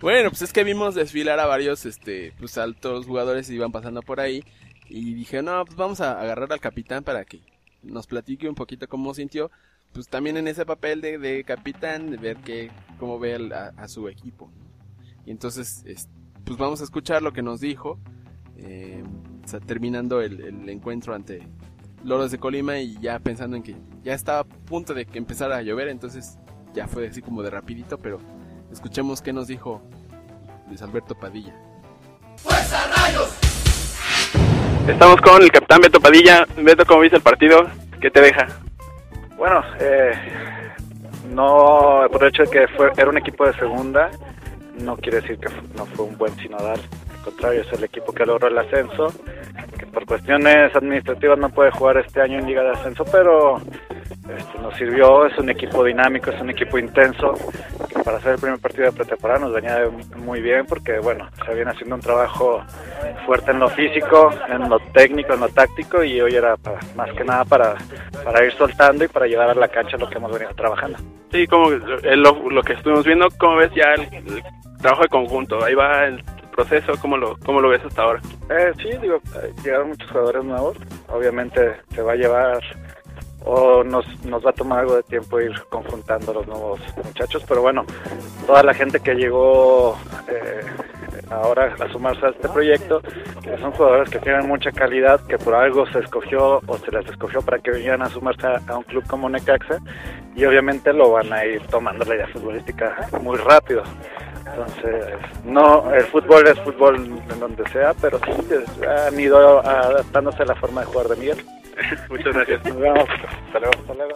[0.01, 4.01] Bueno, pues es que vimos desfilar a varios este, pues altos jugadores y iban pasando
[4.01, 4.43] por ahí.
[4.89, 7.39] Y dije, no, pues vamos a agarrar al capitán para que
[7.83, 9.49] nos platique un poquito cómo sintió.
[9.93, 14.07] Pues también en ese papel de, de capitán, de ver que, cómo ve a su
[14.07, 14.51] equipo.
[15.27, 16.07] Y entonces, es-
[16.45, 17.99] pues vamos a escuchar lo que nos dijo.
[18.59, 19.03] eh,
[19.45, 21.47] o sea, terminando el, el encuentro ante
[22.03, 25.57] Loros de Colima y ya pensando en que ya estaba a punto de que empezara
[25.57, 25.89] a llover.
[25.89, 26.39] Entonces
[26.73, 28.17] ya fue así como de rapidito, pero
[28.71, 29.81] escuchemos qué nos dijo
[30.67, 31.53] Luis Alberto Padilla.
[34.87, 36.45] Estamos con el capitán Beto Padilla.
[36.57, 37.67] Beto, ¿cómo viste el partido?
[38.01, 38.47] ¿Qué te deja?
[39.37, 40.13] Bueno, eh,
[41.33, 44.09] no, por el hecho de que fue, era un equipo de segunda,
[44.79, 46.79] no quiere decir que no fue un buen sinodal.
[47.17, 49.07] Al contrario, es el equipo que logró el ascenso,
[49.77, 54.59] que por cuestiones administrativas no puede jugar este año en Liga de Ascenso, pero este,
[54.61, 57.33] nos sirvió, es un equipo dinámico, es un equipo intenso,
[57.89, 61.53] que para hacer el primer partido de pretemporada nos venía muy bien porque, bueno, se
[61.53, 62.61] viene haciendo un trabajo
[63.25, 67.11] fuerte en lo físico, en lo técnico, en lo táctico y hoy era para- más
[67.11, 67.75] que nada para,
[68.23, 70.97] para ir soltando y para llevar a la cancha lo que hemos venido trabajando.
[71.31, 74.43] Sí, como eh, lo, lo que estuvimos viendo, ¿cómo ves ya el, el
[74.77, 75.63] trabajo de conjunto?
[75.63, 78.21] Ahí va el proceso, ¿cómo lo, cómo lo ves hasta ahora?
[78.49, 82.59] Eh, sí, digo, eh, llegaron muchos jugadores nuevos, obviamente se va a llevar
[83.45, 87.43] o nos, nos va a tomar algo de tiempo ir confrontando a los nuevos muchachos,
[87.47, 87.85] pero bueno,
[88.45, 90.61] toda la gente que llegó eh,
[91.29, 93.01] ahora a sumarse a este proyecto,
[93.41, 97.05] que son jugadores que tienen mucha calidad, que por algo se escogió o se les
[97.07, 99.77] escogió para que vinieran a sumarse a, a un club como Necaxa
[100.35, 103.83] y obviamente lo van a ir tomando la idea futbolística muy rápido.
[104.57, 105.05] Entonces,
[105.45, 106.95] no, el fútbol es fútbol
[107.31, 108.31] en donde sea, pero sí
[108.87, 111.37] han ido adaptándose a la forma de jugar de Miguel.
[112.09, 112.65] Muchas gracias.
[112.65, 113.07] Nos vemos.
[113.45, 113.75] Hasta luego.
[113.79, 114.15] Hasta luego.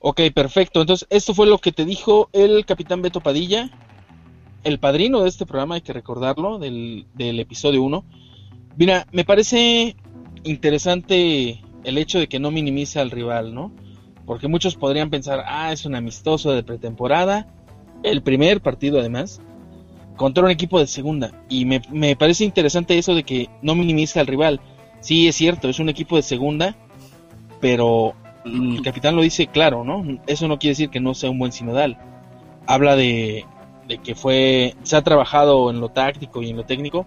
[0.00, 0.80] Ok, perfecto.
[0.80, 3.68] Entonces, esto fue lo que te dijo el capitán Beto Padilla,
[4.64, 8.02] el padrino de este programa, hay que recordarlo, del, del episodio 1.
[8.78, 9.94] Mira, me parece
[10.42, 13.72] interesante el hecho de que no minimiza al rival, ¿no?
[14.28, 17.46] Porque muchos podrían pensar, ah, es un amistoso de pretemporada,
[18.02, 19.40] el primer partido además,
[20.16, 21.32] contra un equipo de segunda.
[21.48, 24.60] Y me, me parece interesante eso de que no minimiza al rival.
[25.00, 26.76] Sí, es cierto, es un equipo de segunda,
[27.58, 28.12] pero
[28.44, 30.04] el capitán lo dice claro, ¿no?
[30.26, 31.96] Eso no quiere decir que no sea un buen sinodal.
[32.66, 33.46] Habla de,
[33.88, 37.06] de que fue, se ha trabajado en lo táctico y en lo técnico,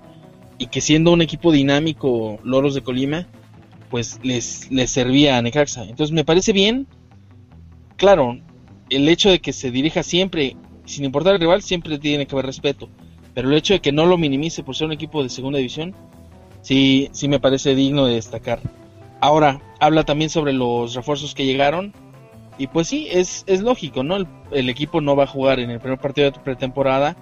[0.57, 3.27] y que siendo un equipo dinámico, Loros de Colima,
[3.91, 5.83] pues les, les servía a Necaxa.
[5.83, 6.87] Entonces me parece bien,
[8.01, 8.39] claro,
[8.89, 12.47] el hecho de que se dirija siempre, sin importar el rival, siempre tiene que haber
[12.47, 12.89] respeto.
[13.35, 15.93] Pero el hecho de que no lo minimice por ser un equipo de segunda división,
[16.63, 18.59] sí, sí me parece digno de destacar.
[19.19, 21.93] Ahora, habla también sobre los refuerzos que llegaron.
[22.57, 24.17] Y pues sí, es, es lógico, ¿no?
[24.49, 27.15] El, equipo no va a jugar en el primer partido de pretemporada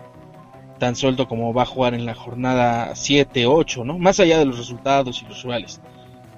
[0.80, 4.00] tan suelto como va a jugar en la jornada 7, 8, ¿no?
[4.00, 5.82] Más allá de los resultados y los rivales.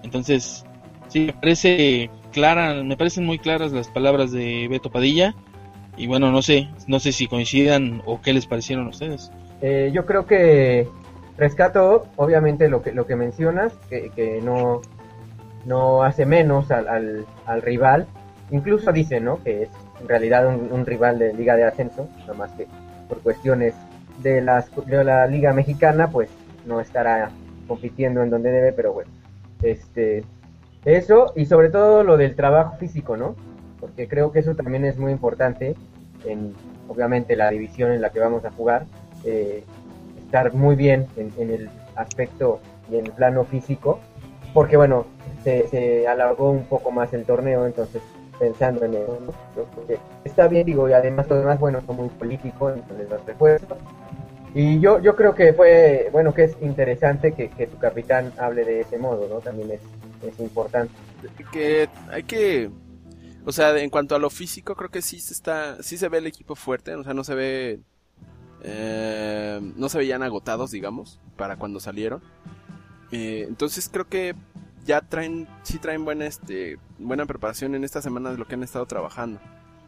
[0.01, 0.65] Entonces,
[1.09, 5.35] sí, me parece clara, me parecen muy claras las palabras de Beto Padilla.
[5.97, 9.31] Y bueno, no sé, no sé si coincidan o qué les parecieron a ustedes.
[9.61, 10.87] Eh, yo creo que
[11.37, 14.81] rescato, obviamente, lo que, lo que mencionas, que, que no,
[15.65, 18.07] no hace menos al, al, al rival.
[18.51, 19.43] Incluso dice, ¿no?
[19.43, 19.69] Que es
[20.01, 22.67] en realidad un, un rival de Liga de Ascenso, nada más que
[23.07, 23.75] por cuestiones
[24.23, 26.29] de, las, de la Liga Mexicana, pues
[26.65, 27.29] no estará
[27.67, 29.11] compitiendo en donde debe, pero bueno.
[29.61, 30.23] Este,
[30.85, 33.35] eso y sobre todo lo del trabajo físico, ¿no?
[33.79, 35.75] Porque creo que eso también es muy importante
[36.25, 36.53] en,
[36.87, 38.85] obviamente, la división en la que vamos a jugar.
[39.23, 39.63] Eh,
[40.31, 43.99] estar muy bien en, el aspecto y en el plano físico,
[44.53, 45.05] porque bueno,
[45.43, 48.01] se, se, alargó un poco más el torneo, entonces
[48.39, 49.33] pensando en eso, ¿no?
[50.23, 53.77] está bien, digo, y además lo demás, bueno, son muy políticos, entonces los refuerzos.
[54.53, 58.65] Y yo, yo creo que fue, bueno, que es interesante que, que tu capitán hable
[58.65, 59.39] de ese modo, ¿no?
[59.39, 59.81] También es,
[60.27, 60.93] es importante.
[61.51, 62.69] Que hay que,
[63.45, 66.17] o sea, en cuanto a lo físico, creo que sí se está, sí se ve
[66.17, 67.79] el equipo fuerte, o sea, no se ve
[68.63, 72.21] eh, no se veían agotados, digamos, para cuando salieron.
[73.11, 74.35] Eh, entonces creo que
[74.85, 78.63] ya traen, sí traen buena, este, buena preparación en esta semana de lo que han
[78.63, 79.39] estado trabajando.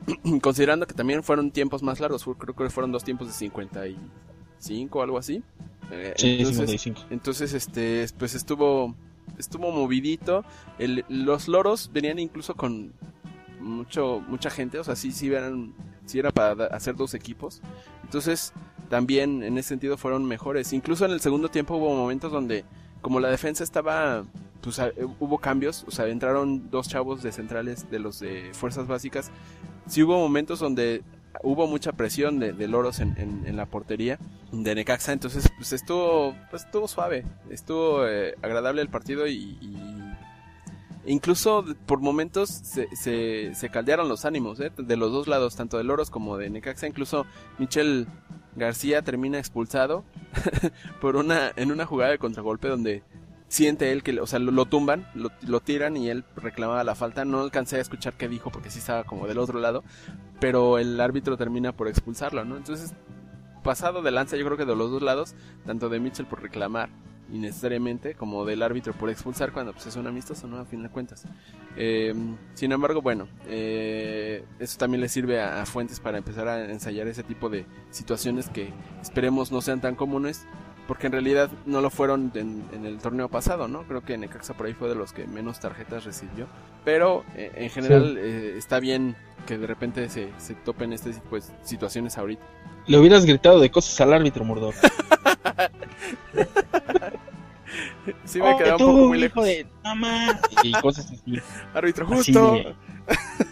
[0.42, 3.34] considerando que también fueron tiempos más largos, creo que fueron dos tiempos de
[4.64, 5.44] 55 o algo así.
[5.92, 7.02] Eh, Sí, entonces, 55.
[7.12, 8.96] entonces, este, pues estuvo,
[9.38, 10.44] estuvo movidito.
[10.80, 12.94] El- los loros venían incluso con
[13.60, 15.74] mucho, mucha gente, o sea, sí, sí eran,
[16.06, 17.62] sí era para hacer dos equipos.
[18.04, 18.54] Entonces,
[18.90, 20.74] también en ese sentido fueron mejores.
[20.74, 22.66] Incluso en el segundo tiempo hubo momentos donde,
[23.02, 24.26] como la defensa estaba,
[24.62, 24.80] pues
[25.20, 29.32] hubo cambios, o sea, entraron dos chavos de centrales de los de fuerzas básicas.
[29.88, 31.04] Sí hubo momentos donde
[31.42, 34.20] hubo mucha presión de, de loros en, en- en la portería
[34.52, 40.04] de Necaxa, entonces pues estuvo, pues estuvo suave, estuvo eh, agradable el partido y, y-
[41.06, 44.72] incluso por momentos se, se, se caldearon los ánimos ¿eh?
[44.78, 47.26] de los dos lados, tanto de loros como de Necaxa, incluso
[47.60, 48.08] Michel
[48.56, 50.04] García termina expulsado
[51.02, 53.04] por una en una jugada de contragolpe donde
[53.48, 56.96] siente él que, o sea, lo, lo tumban, lo, lo tiran y él reclamaba la
[56.96, 57.24] falta.
[57.24, 59.84] No alcancé a escuchar qué dijo porque sí estaba como del otro lado,
[60.44, 62.58] pero el árbitro termina por expulsarlo, ¿no?
[62.58, 62.94] Entonces,
[63.64, 66.90] pasado de lanza, yo creo que de los dos lados, tanto de Mitchell por reclamar
[67.32, 70.58] innecesariamente, como del árbitro por expulsar cuando pues, es un amistoso, ¿no?
[70.58, 71.24] A fin de cuentas.
[71.78, 72.14] Eh,
[72.56, 77.08] sin embargo, bueno, eh, eso también le sirve a, a Fuentes para empezar a ensayar
[77.08, 80.46] ese tipo de situaciones que esperemos no sean tan comunes,
[80.88, 83.84] porque en realidad no lo fueron en, en el torneo pasado, ¿no?
[83.84, 86.48] Creo que Necaxa por ahí fue de los que menos tarjetas recibió,
[86.84, 91.44] pero eh, en general eh, está bien que de repente se, se topen tipo de
[91.64, 92.44] situaciones ahorita.
[92.88, 94.76] Le hubieras gritado de cosas al árbitro, Murdoch.
[98.26, 99.46] Sí me Oye, quedaba un poco muy hijo lejos.
[99.46, 100.40] de mamá.
[100.64, 101.40] Y cosas así.
[101.74, 102.54] Árbitro Así justo.
[102.54, 102.76] de-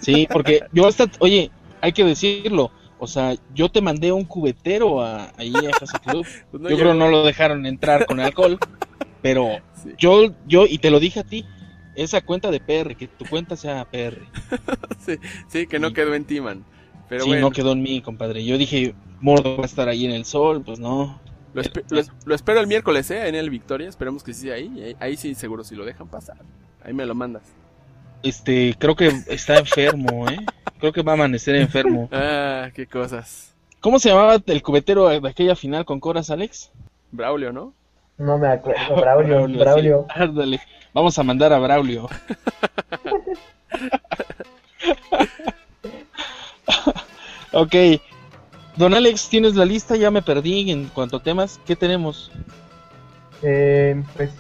[0.02, 1.50] Sí, porque yo hasta, oye,
[1.82, 2.72] hay que decirlo.
[3.00, 6.26] O sea, yo te mandé un cubetero a, ahí a Casa Club.
[6.52, 6.90] Pues no yo llegó.
[6.90, 8.60] creo no lo dejaron entrar con alcohol.
[9.22, 9.48] Pero
[9.84, 9.90] Sí.
[9.98, 11.44] yo, yo, y te lo dije a ti,
[11.96, 14.18] esa cuenta de PR, que tu cuenta sea PR.
[15.00, 16.64] Sí, sí, que no quedó en ti, man.
[17.10, 18.46] Pero sí, bueno, no quedó en mí, compadre.
[18.46, 21.20] Yo dije, Mordo va a estar ahí en el sol, pues no.
[21.54, 23.28] lo, espe- lo es- lo espero el miércoles, ¿eh?
[23.28, 23.90] En el Victoria.
[23.90, 24.72] Esperemos que sí ahí.
[24.82, 24.96] ahí.
[25.00, 26.38] Ahí sí, seguro, si lo dejan pasar.
[26.86, 27.44] Ahí me lo mandas.
[28.24, 30.38] Este, creo que está enfermo, ¿eh?
[30.80, 32.08] Creo que va a amanecer enfermo.
[32.14, 33.54] Ah, qué cosas.
[33.82, 36.72] ¿Cómo se llamaba el cubetero de aquella final con Coras, Alex?
[37.12, 37.74] Braulio, ¿no?
[38.20, 39.54] No me acuerdo, Braulio, sí.
[39.58, 40.06] Braulio.
[40.10, 40.62] Ándale.
[40.94, 42.10] Vamos a mandar a Braulio.
[47.54, 47.76] ok.
[48.76, 49.96] Don Alex, ¿tienes la lista?
[49.96, 51.60] Ya me perdí en cuanto a temas.
[51.66, 52.32] ¿Qué tenemos?
[53.42, 54.32] Eh, pues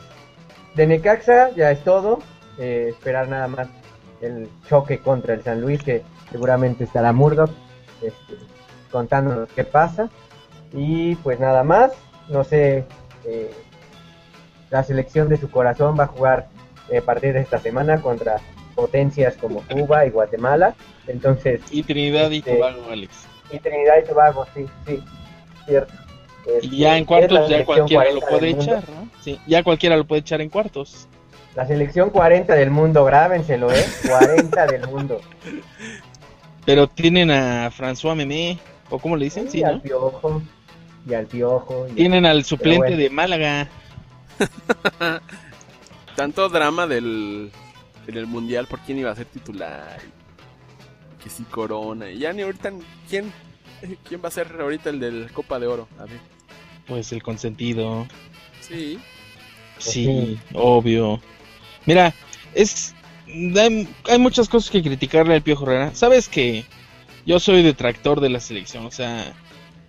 [0.75, 2.19] de Necaxa ya es todo.
[2.57, 3.67] Eh, esperar nada más
[4.21, 7.51] el choque contra el San Luis, que seguramente estará Murdoch
[8.01, 8.35] este,
[8.91, 10.09] contándonos qué pasa.
[10.73, 11.91] Y pues nada más,
[12.29, 12.85] no sé,
[13.25, 13.53] eh,
[14.71, 16.47] la selección de su corazón va a jugar
[16.89, 18.37] eh, a partir de esta semana contra
[18.73, 20.73] potencias como Cuba y Guatemala.
[21.07, 23.11] Entonces, Y Trinidad y Este, Tobago, Alex.
[23.51, 24.99] y Trinidad y Tobago, sí, sí,
[25.67, 25.93] cierto.
[26.63, 28.63] Y ya en cuartos ya cualquiera lo 40 puede mundo.
[28.63, 29.07] echar, ¿no?
[29.21, 31.07] Sí, ya cualquiera lo puede echar en cuartos.
[31.53, 33.85] La selección 40 del mundo, grábenselo, ¿eh?
[34.07, 35.19] 40 del mundo.
[36.65, 38.57] Pero tienen a François Memé,
[38.89, 39.81] o cómo le dicen, y sí, al ¿no?
[39.81, 40.41] piojo,
[41.07, 41.87] y al piojo.
[41.89, 42.97] y- Tienen al suplente bueno.
[42.97, 43.67] de Málaga.
[46.15, 47.51] Tanto drama del,
[48.05, 49.99] del mundial por quién iba a ser titular.
[51.23, 52.09] Que si Corona.
[52.09, 52.71] Y ya ni ahorita.
[53.09, 53.31] ¿Quién?
[54.07, 55.87] ¿Quién va a ser ahorita el del Copa de Oro?
[55.99, 56.19] A ver.
[56.87, 58.07] Pues el consentido.
[58.61, 58.99] Sí.
[59.77, 61.19] Sí, obvio.
[61.85, 62.13] Mira,
[62.53, 62.93] es
[63.27, 65.95] hay, hay muchas cosas que criticarle al Piojo Herrera.
[65.95, 66.65] Sabes que
[67.25, 69.33] yo soy detractor de la selección, o sea,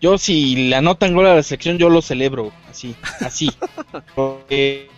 [0.03, 3.51] yo si le anotan gol a la selección yo lo celebro, así, así.
[4.17, 4.89] Porque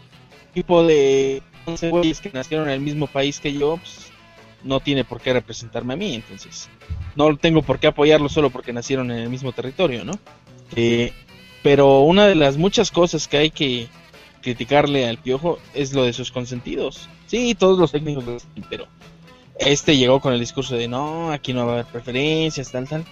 [0.54, 4.10] tipo de 11 güeyes que nacieron en el mismo país que yo, pues,
[4.64, 6.70] no tiene por qué representarme a mí, entonces
[7.16, 10.18] no tengo por qué apoyarlo solo porque nacieron en el mismo territorio, ¿no?
[10.74, 11.12] Eh,
[11.62, 13.88] pero una de las muchas cosas que hay que
[14.40, 17.08] criticarle al Piojo es lo de sus consentidos.
[17.26, 18.86] Sí, todos los técnicos lo hacen, pero
[19.58, 23.04] este llegó con el discurso de no, aquí no va a haber preferencias, tal, tal.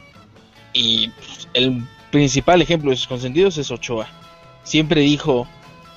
[0.72, 1.10] Y
[1.54, 4.08] el principal ejemplo de sus consentidos es Ochoa.
[4.62, 5.46] Siempre dijo,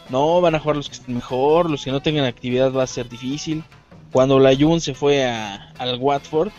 [0.10, 2.88] no, van a jugar los que estén mejor, los que no tengan actividad va a
[2.88, 3.64] ser difícil.
[4.12, 6.52] Cuando la Jun se fue a, al Watford,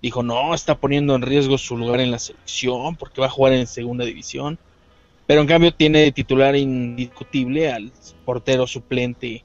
[0.00, 3.52] dijo, no, está poniendo en riesgo su lugar en la selección porque va a jugar
[3.52, 4.58] en segunda división.
[5.26, 7.92] Pero en cambio tiene de titular indiscutible al
[8.24, 9.44] portero suplente.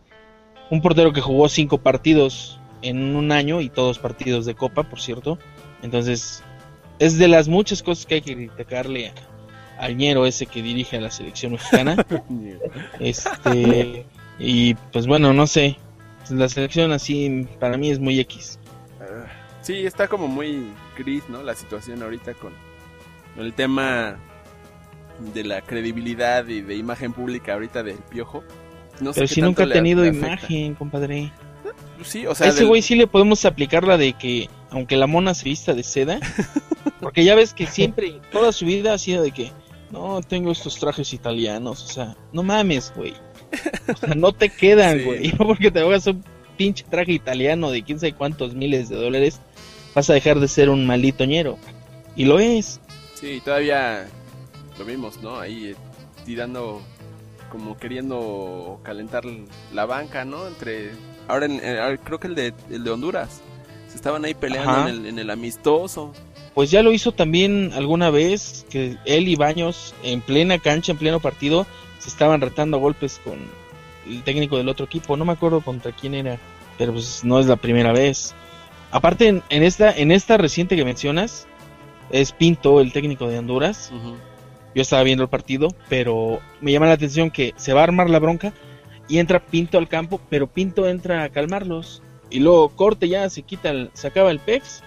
[0.70, 5.00] Un portero que jugó cinco partidos en un año y todos partidos de copa, por
[5.00, 5.40] cierto.
[5.82, 6.44] Entonces,
[7.00, 9.14] es de las muchas cosas que hay que criticarle a-
[9.86, 11.96] al ñero ese que dirige a la selección mexicana.
[13.00, 14.06] este,
[14.38, 15.78] y pues bueno, no sé.
[16.30, 18.60] La selección así para mí es muy X.
[19.62, 20.64] Sí, está como muy
[20.98, 21.42] gris, ¿no?
[21.44, 22.54] La situación ahorita con
[23.38, 24.18] el tema
[25.34, 28.44] de la credibilidad y de imagen pública ahorita del piojo.
[29.02, 31.32] No sé Pero si nunca ha tenido imagen, compadre.
[32.04, 34.96] Sí, o A sea, ese del- güey sí le podemos aplicar la de que, aunque
[34.98, 36.20] la mona se vista de seda,
[37.02, 39.52] porque ya ves que siempre, toda su vida ha sido de que,
[39.92, 43.14] no, tengo estos trajes italianos, o sea, no mames, güey.
[43.92, 45.04] O sea, no te quedan, Sí.
[45.06, 45.32] güey.
[45.40, 46.24] No porque te hagas un
[46.58, 49.40] pinche traje italiano de quién sabe cuántos miles de dólares,
[49.96, 51.58] vas a dejar de ser un maldito ñero.
[52.16, 52.80] Y lo es.
[53.16, 54.08] Sí, todavía
[54.78, 55.40] lo vimos, ¿no?
[55.40, 55.76] Ahí eh,
[56.26, 56.82] tirando,
[57.50, 59.24] como queriendo calentar
[59.74, 60.48] la banca, ¿no?
[60.48, 60.92] Entre.
[61.30, 63.42] Ahora, en- creo que el de, el de Honduras.
[63.88, 66.14] Se estaban ahí peleando en el, en el amistoso.
[66.54, 70.98] Pues ya lo hizo también alguna vez, que él y Baños, en plena cancha, en
[70.98, 71.66] pleno partido,
[72.00, 73.40] se estaban retando a golpes con
[74.08, 75.18] el técnico del otro equipo.
[75.18, 76.38] No me acuerdo contra quién era,
[76.78, 78.36] pero pues no es la primera vez.
[78.92, 81.48] Aparte, en, en esta, en esta reciente que mencionas,
[82.12, 83.92] es Pinto, el técnico de Honduras.
[84.76, 88.10] Yo estaba viendo el partido, pero me llama la atención que se va a armar
[88.10, 88.54] la bronca
[89.10, 92.02] y entra Pinto al campo, pero Pinto entra a calmarlos.
[92.30, 94.84] Y luego corte ya, se quita, el, se acaba el PEX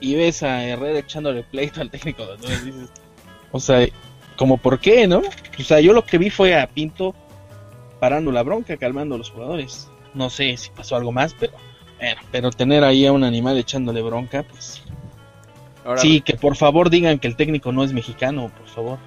[0.00, 2.64] y ves a Herrera echándole pleito al técnico Honduras.
[2.64, 2.90] Dices,
[3.52, 3.86] o sea,
[4.36, 5.22] como por qué, ¿no?
[5.58, 7.14] O sea, yo lo que vi fue a Pinto
[8.00, 9.88] parando la bronca, calmando a los jugadores.
[10.14, 11.52] No sé si pasó algo más, pero
[11.98, 14.82] bueno, pero tener ahí a un animal echándole bronca, pues
[15.84, 18.98] Ahora, sí, que por favor digan que el técnico no es mexicano, por favor.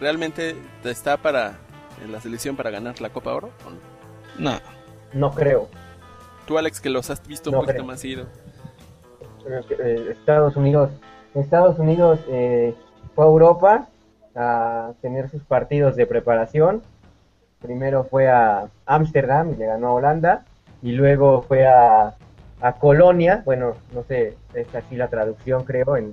[0.00, 0.54] ¿realmente
[0.84, 1.58] está para
[2.02, 3.50] en la selección para ganar la Copa Oro?
[3.66, 3.97] ¿O no?
[4.38, 4.52] No.
[5.12, 5.68] No creo.
[6.46, 7.86] Tú, Alex, que los has visto un No poquito creo.
[7.86, 8.26] más seguido.
[9.78, 10.90] Eh, Estados Unidos
[11.34, 12.74] Estados Unidos eh,
[13.14, 13.88] fue a Europa
[14.34, 16.82] a tener sus partidos de preparación
[17.60, 20.44] primero fue a Ámsterdam y le ganó a Holanda
[20.82, 22.14] y luego fue a,
[22.60, 26.12] a Colonia bueno no sé es así la traducción creo en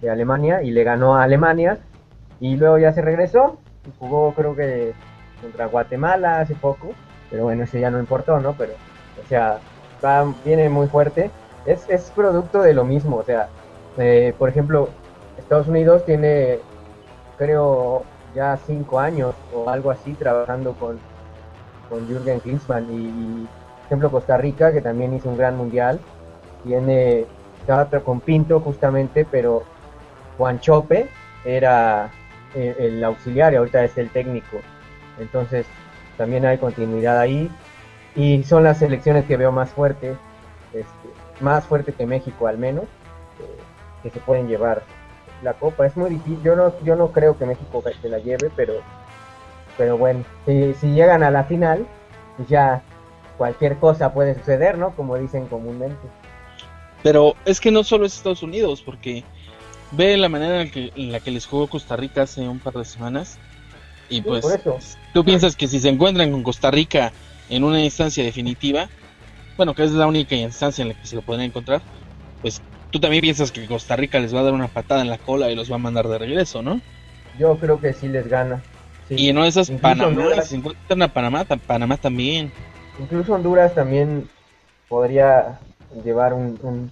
[0.00, 1.78] de Alemania y le ganó a Alemania
[2.40, 4.94] y luego ya se regresó y jugó creo que
[5.40, 6.88] contra Guatemala hace poco
[7.30, 8.72] pero bueno ese ya no importó no pero
[9.24, 9.58] o sea
[10.04, 11.30] va, viene muy fuerte
[11.66, 13.16] es, es producto de lo mismo.
[13.16, 13.48] O sea,
[13.98, 14.88] eh, por ejemplo,
[15.38, 16.58] Estados Unidos tiene,
[17.38, 18.04] creo,
[18.34, 20.98] ya cinco años o algo así trabajando con,
[21.88, 22.86] con Jürgen Klinsmann.
[22.90, 26.00] Y, por ejemplo, Costa Rica, que también hizo un gran mundial,
[26.64, 27.26] tiene,
[27.60, 29.62] estaba con Pinto justamente, pero
[30.38, 31.08] Juan Chope
[31.44, 32.10] era
[32.54, 34.58] el, el auxiliar y ahorita es el técnico.
[35.18, 35.66] Entonces,
[36.16, 37.50] también hay continuidad ahí.
[38.16, 40.16] Y son las selecciones que veo más fuertes
[40.74, 41.08] este,
[41.40, 43.58] más fuerte que México al menos, eh,
[44.02, 44.82] que se pueden llevar
[45.42, 45.86] la copa.
[45.86, 48.74] Es muy difícil, yo no, yo no creo que México se la lleve, pero,
[49.78, 51.86] pero bueno, si, si llegan a la final,
[52.36, 52.82] pues ya
[53.38, 54.94] cualquier cosa puede suceder, ¿no?
[54.96, 56.08] Como dicen comúnmente.
[57.02, 59.24] Pero es que no solo es Estados Unidos, porque
[59.92, 62.74] ve la manera en, que, en la que les jugó Costa Rica hace un par
[62.74, 63.38] de semanas.
[64.08, 64.44] Y pues
[65.12, 67.12] tú piensas que si se encuentran con Costa Rica
[67.48, 68.88] en una instancia definitiva,
[69.56, 71.82] bueno, que es la única instancia en la que se lo podrían encontrar,
[72.42, 75.18] pues tú también piensas que Costa Rica les va a dar una patada en la
[75.18, 76.80] cola y los va a mandar de regreso, ¿no?
[77.38, 78.62] Yo creo que sí les gana.
[79.08, 79.14] Sí.
[79.16, 80.44] Y no esas Panamá, Honduras.
[80.44, 82.50] si se encuentran a Panamá, Panamá también.
[82.98, 84.28] Incluso Honduras también
[84.88, 85.58] podría
[86.04, 86.90] llevar un, un-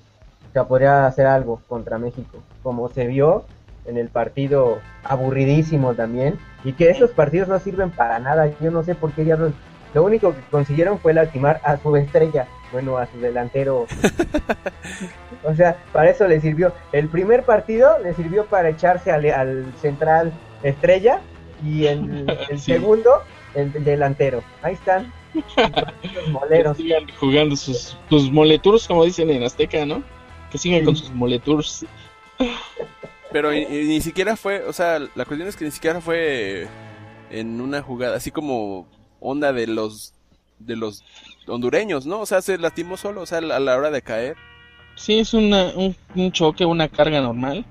[0.49, 3.45] o sea, podría hacer algo contra México, como se vio
[3.87, 8.83] en el partido aburridísimo también, y que esos partidos no sirven para nada, yo no
[8.85, 9.53] sé por qué ya lo,
[10.03, 13.87] único que consiguieron fue lastimar a su estrella, bueno, a su delantero.
[15.45, 16.73] o sea, para eso le sirvió.
[16.93, 21.21] El primer partido le sirvió para echarse al, al central estrella,
[21.65, 22.73] y el, el Sí.
[22.73, 23.11] segundo,
[23.55, 24.43] el delantero.
[24.63, 25.13] Ahí están.
[26.15, 26.77] Los moleros.
[26.77, 30.03] Que sigan jugando sus, sus moletours, como dicen en Azteca, ¿no?
[30.51, 30.85] Que sigan Sí.
[30.87, 31.87] con sus moletours.
[33.33, 36.69] Pero y- y ni siquiera fue, o sea, la cuestión es que ni siquiera fue
[37.31, 38.87] en una jugada así como
[39.21, 40.15] onda de los
[40.59, 41.03] de los
[41.49, 42.21] hondureños, ¿no?
[42.21, 44.37] O sea, se lastimó solo, o sea, a la hora de caer.
[44.95, 47.65] Sí, es una, un, un choque, una carga normal.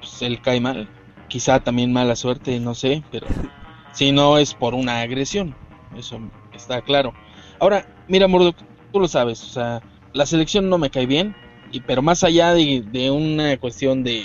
[0.00, 0.88] Pues él cae mal.
[1.28, 3.26] Quizá también mala suerte, no sé, pero
[3.92, 5.54] si no es por una agresión.
[5.96, 6.20] Eso
[6.54, 7.14] está claro.
[7.58, 8.56] Ahora, mira, Murdoch,
[8.92, 9.82] tú lo sabes, o sea,
[10.12, 11.34] la selección no me cae bien,
[11.72, 14.24] y, pero más allá de, de una cuestión de,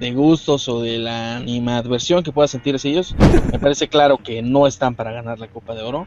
[0.00, 3.14] de gustos o de la animadversión que puedan sentir ellos,
[3.50, 6.06] me parece claro que no están para ganar la Copa de Oro.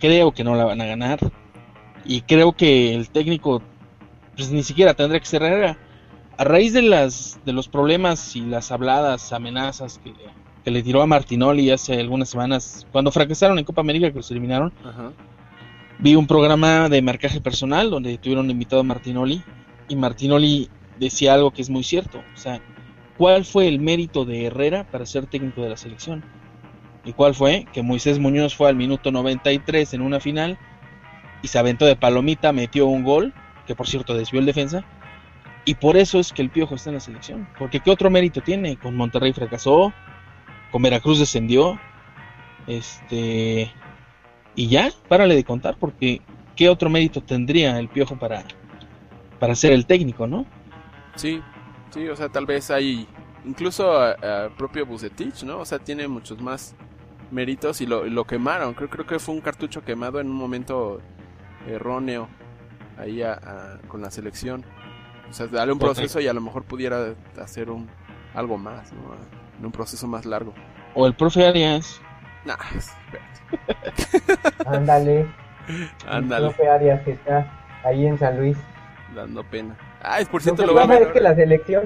[0.00, 1.18] Creo que no la van a ganar.
[2.04, 3.62] Y creo que el técnico
[4.36, 5.78] pues ni siquiera tendría que ser Herrera.
[6.36, 10.12] A raíz de las de los problemas y las habladas, amenazas que,
[10.64, 14.30] que le tiró a Martinoli hace algunas semanas, cuando fracasaron en Copa América que los
[14.30, 15.12] eliminaron, Ajá.
[15.98, 19.42] vi un programa de marcaje personal donde tuvieron invitado a Martinoli
[19.88, 22.18] y Martinoli decía algo que es muy cierto.
[22.34, 22.60] O sea,
[23.16, 26.24] ¿cuál fue el mérito de Herrera para ser técnico de la selección?
[27.04, 27.66] ¿Y cuál fue?
[27.72, 30.58] Que Moisés Muñoz fue al minuto 93 en una final
[31.42, 33.34] y se aventó de palomita, metió un gol,
[33.66, 34.84] que por cierto desvió el defensa,
[35.64, 37.48] y por eso es que el Piojo está en la selección.
[37.58, 38.76] Porque ¿qué otro mérito tiene?
[38.76, 39.92] Con Monterrey fracasó,
[40.70, 41.78] con Veracruz descendió,
[42.66, 43.72] este...
[44.54, 46.20] Y ya, párale de contar, porque
[46.56, 48.44] ¿qué otro mérito tendría el Piojo para,
[49.40, 50.46] para ser el técnico, no?
[51.16, 51.40] Sí,
[51.92, 53.06] sí, o sea, tal vez hay
[53.44, 54.12] incluso a,
[54.44, 55.58] a propio Bucetich, ¿no?
[55.58, 56.74] O sea, tiene muchos más
[57.30, 58.74] méritos y lo, lo quemaron.
[58.74, 61.00] Creo, creo que fue un cartucho quemado en un momento
[61.66, 62.28] erróneo
[62.98, 64.64] ahí a- a- con la selección.
[65.30, 67.88] O sea, darle un proceso y a lo mejor pudiera hacer un
[68.34, 69.14] algo más, ¿no?
[69.58, 70.52] En un proceso más largo.
[70.94, 72.00] O el profe Arias.
[72.44, 74.58] Nah, espérate.
[74.66, 75.26] Ándale.
[76.06, 77.50] ándale, El profe Arias que está
[77.84, 78.58] ahí en San Luis.
[79.14, 79.76] dando pena.
[80.02, 81.84] Ay, por Lo cierto, que lo voy a pasa es que la selección,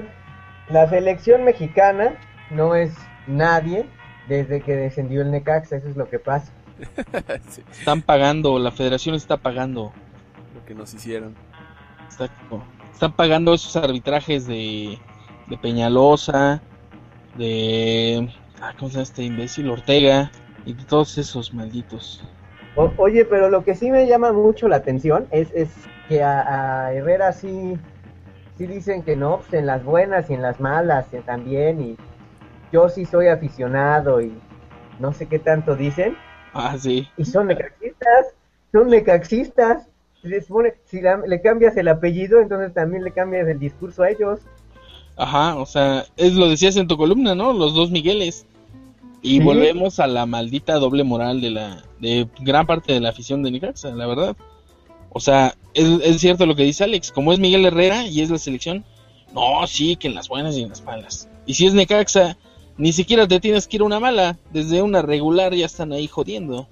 [0.69, 2.15] la selección mexicana
[2.51, 2.93] no es
[3.27, 3.85] nadie
[4.27, 6.51] desde que descendió el Necaxa, eso es lo que pasa.
[7.49, 9.91] Sí, Están pagando, la federación está pagando.
[10.55, 11.35] lo que nos hicieron.
[12.05, 12.63] Exacto.
[12.93, 14.97] Están pagando esos arbitrajes de,
[15.47, 16.61] de Peñalosa,
[17.37, 18.29] de...
[18.61, 19.69] ah, ¿Cómo se llama este imbécil?
[19.69, 20.31] Ortega.
[20.65, 22.23] Y de todos esos malditos.
[22.75, 25.69] O- oye, pero lo que sí me llama mucho la atención es, es
[26.09, 27.77] que a, a Herrera sí,
[28.57, 31.97] sí dicen que no, pues en las buenas y en las malas eh, también, y
[32.71, 34.33] yo sí soy aficionado y
[34.99, 36.15] no sé qué tanto dicen,
[36.53, 37.07] Ah, sí.
[37.17, 38.27] y son necaxistas,
[38.71, 39.87] son necaxistas.
[40.85, 44.39] Si la- le cambias el apellido, entonces también le cambias el discurso a ellos.
[45.15, 47.53] Ajá, o sea, es lo decías en tu columna, ¿no?
[47.53, 48.45] Los dos Migueles.
[49.21, 49.43] Y Sí.
[49.43, 53.51] volvemos a la maldita doble moral de la de gran parte de la afición de
[53.51, 54.35] Necaxa, la verdad.
[55.09, 58.29] O sea, es, es cierto lo que dice Alex, como es Miguel Herrera y es
[58.29, 58.85] la selección,
[59.33, 61.29] no, sí, que en las buenas y en las malas.
[61.45, 62.37] Y si es Necaxa,
[62.77, 66.07] ni siquiera te tienes que ir a una mala, desde una regular ya están ahí
[66.07, 66.67] jodiendo.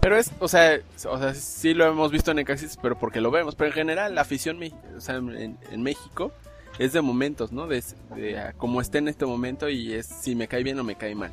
[0.00, 0.78] Pero es, o sea,
[1.10, 3.54] o sea, sí lo hemos visto en Necaxis, pero porque lo vemos.
[3.54, 4.60] Pero en general, la afición
[4.96, 6.32] o sea, en, en México
[6.78, 7.66] es de momentos, ¿no?
[7.66, 7.82] De,
[8.56, 11.32] como esté en este momento y es si me cae bien o me cae mal.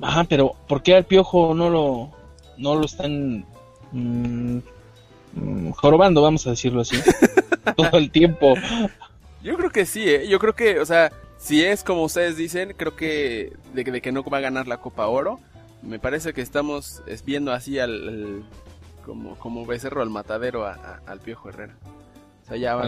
[0.00, 2.10] Ajá, pero ¿por qué al piojo no lo,
[2.56, 3.44] no lo están
[3.92, 4.62] mm, mm,
[5.74, 6.96] jorobando, vamos a decirlo así?
[7.76, 8.54] Todo el tiempo.
[9.42, 10.28] Yo creo que sí, ¿eh?
[10.28, 14.00] Yo creo que, o sea, si es como ustedes dicen, creo que de, que- de
[14.02, 15.40] que no va a ganar la Copa Oro,
[15.82, 18.42] me parece que estamos es, viendo así al, al-
[19.04, 21.74] como, como becerro al matadero a- a- al Piojo Herrera.
[22.44, 22.86] O sea, ya va,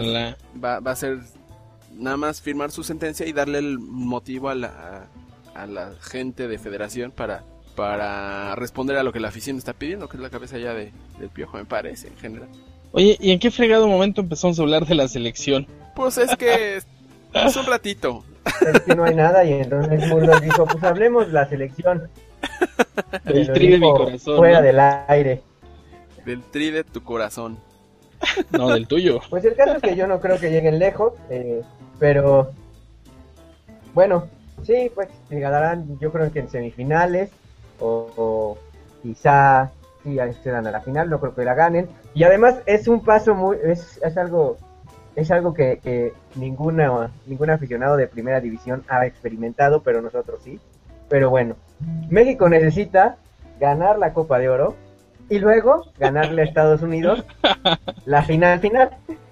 [0.63, 1.19] va, va a ser
[1.95, 5.07] nada más firmar su sentencia y darle el motivo a la,
[5.55, 7.43] a, a la gente de federación para,
[7.75, 10.91] para responder a lo que la afición está pidiendo, que es la cabeza ya de,
[11.19, 12.49] del Piojo, me parece, en general.
[12.91, 15.67] Oye, ¿y en qué fregado momento empezamos a hablar de la selección?
[15.95, 18.23] Pues es que es un ratito.
[18.61, 22.09] Es que no hay nada y entonces Murdoch dijo, pues hablemos de la selección.
[23.25, 24.37] El Lo tri de mi corazón.
[24.37, 24.65] Fuera ¿no?
[24.65, 25.41] del aire.
[26.25, 27.57] Del tri de tu corazón.
[28.51, 29.19] No, del tuyo.
[29.29, 31.61] Pues el caso es que yo no creo que lleguen lejos, eh,
[31.99, 32.51] pero
[33.93, 34.29] bueno,
[34.63, 37.31] sí, pues llegarán yo creo que en semifinales
[37.83, 38.57] o,
[39.01, 39.71] quizá
[40.03, 41.89] sí accedan a la final, no creo que la ganen.
[42.13, 44.57] Y además es un paso muy, es, es algo
[45.15, 50.59] es algo que, que ninguna, ningún aficionado de primera división ha experimentado, pero nosotros sí.
[51.07, 51.55] Pero bueno,
[52.09, 53.17] México necesita
[53.59, 54.75] ganar la Copa de Oro
[55.29, 57.23] y luego ganarle a Estados Unidos
[58.05, 58.89] la final final.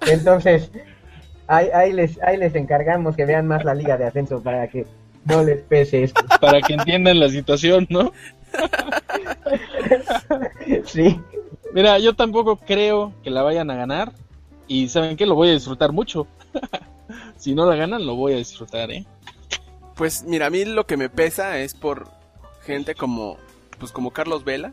[0.08, 0.70] Entonces,
[1.46, 4.86] ahí, ahí les, ahí les encargamos que vean más la liga de ascenso para que
[5.24, 6.22] no les pese esto.
[6.40, 8.12] Para que entiendan la situación, ¿no?
[10.84, 11.18] Sí,
[11.72, 14.12] Mira, yo tampoco creo que la vayan a ganar.
[14.68, 15.26] Y ¿saben qué?
[15.26, 16.26] Lo voy a disfrutar mucho.
[17.36, 19.06] si no la ganan, lo voy a disfrutar, ¿eh?
[19.94, 22.08] Pues mira, a mí lo que me pesa es por
[22.64, 23.38] gente como,
[23.78, 24.72] pues como Carlos Vela,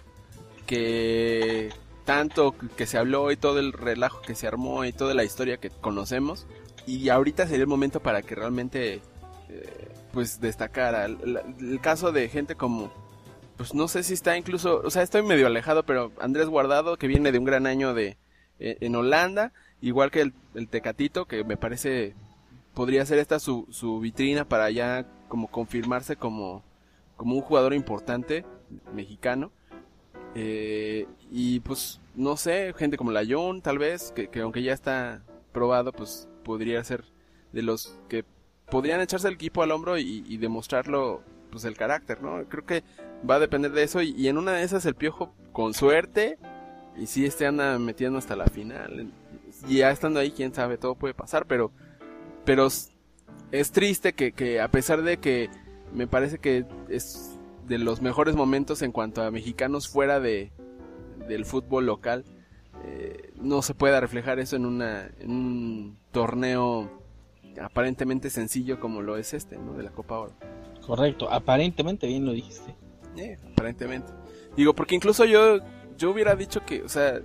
[0.66, 1.70] que
[2.06, 5.58] tanto que se habló y todo el relajo que se armó y toda la historia
[5.58, 6.48] que conocemos.
[6.86, 9.02] Y ahorita sería el momento para que realmente,
[9.50, 9.89] eh,
[10.20, 11.06] pues destacara.
[11.06, 12.92] El, caso de gente como,
[13.56, 17.08] pues no sé si está incluso, o sea, estoy medio alejado, pero Andrés Guardado, que
[17.08, 18.18] viene de un gran año de
[18.60, 22.16] eh, en Holanda, igual que el, el Tecatito, que me parece
[22.74, 26.66] podría ser esta su, su vitrina para ya como confirmarse como,
[27.16, 28.44] como un jugador importante
[28.94, 29.54] mexicano.
[30.36, 34.74] Eh, y pues no sé, gente como la John tal vez, que, que aunque ya
[34.74, 37.06] está probado, pues podría ser
[37.54, 38.26] de los que
[38.70, 42.44] podrían echarse el equipo al hombro y, demostrarlo pues el carácter, ¿no?
[42.48, 42.84] Creo que
[43.30, 46.38] va a depender de eso y, en una de esas el piojo con suerte
[46.98, 49.12] y si este anda metiendo hasta la final
[49.68, 51.72] y ya estando ahí quién sabe todo puede pasar pero
[52.46, 55.50] pero es triste que, que a pesar de que
[55.94, 60.52] me parece que es de los mejores momentos en cuanto a mexicanos fuera de
[61.30, 62.26] del fútbol local,
[62.84, 66.99] eh, no se pueda reflejar eso en, una, en un torneo
[67.62, 69.74] aparentemente sencillo como lo es este, ¿no?
[69.74, 70.34] De la Copa Oro.
[70.86, 72.76] Correcto, aparentemente bien lo dijiste.
[73.18, 74.12] Eh, aparentemente.
[74.56, 75.60] Digo, porque incluso yo,
[75.98, 77.22] yo hubiera dicho que, o sea,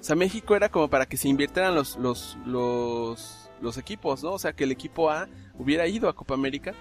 [0.00, 4.32] o sea, México era como para que se invirtieran los, los, los, los equipos, ¿no?
[4.32, 5.28] O sea, que el equipo A
[5.58, 6.74] hubiera ido a Copa América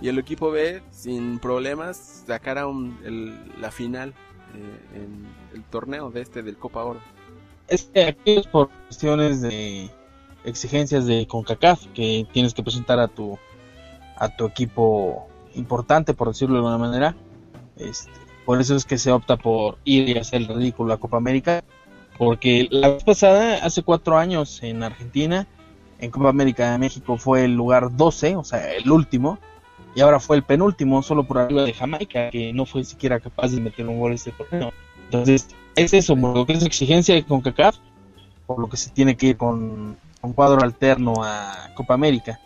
[0.00, 4.10] y el equipo B, sin problemas, sacara un, el- la final
[4.54, 7.00] eh, en el torneo de este del Copa Oro.
[7.68, 9.90] Es que aquí es por cuestiones de
[10.44, 13.38] exigencias de CONCACAF que tienes que presentar a tu
[14.16, 17.16] a tu equipo importante, por decirlo de alguna manera.
[17.76, 18.12] Este,
[18.44, 21.64] por eso es que se opta por ir y hacer el ridículo a Copa América.
[22.18, 25.46] Porque la vez pasada, hace cuatro años en Argentina,
[25.98, 29.38] en Copa América de México fue el lugar 12, o sea, el último.
[29.94, 33.48] Y ahora fue el penúltimo, solo por arriba de Jamaica, que no fue siquiera capaz
[33.48, 34.72] de meter un gol este torneo.
[35.04, 36.14] Entonces, es eso,
[36.46, 37.76] es exigencia de CONCACAF,
[38.46, 42.40] por lo que se tiene que ir con un cuadro alterno a Copa América.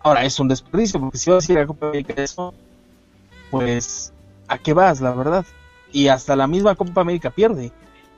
[0.00, 2.52] Ahora, es un desperdicio, porque si vas a ir a Copa América eso,
[3.50, 4.12] pues,
[4.48, 5.46] ¿a qué vas, la verdad?
[5.92, 7.72] Y hasta la misma Copa América pierde,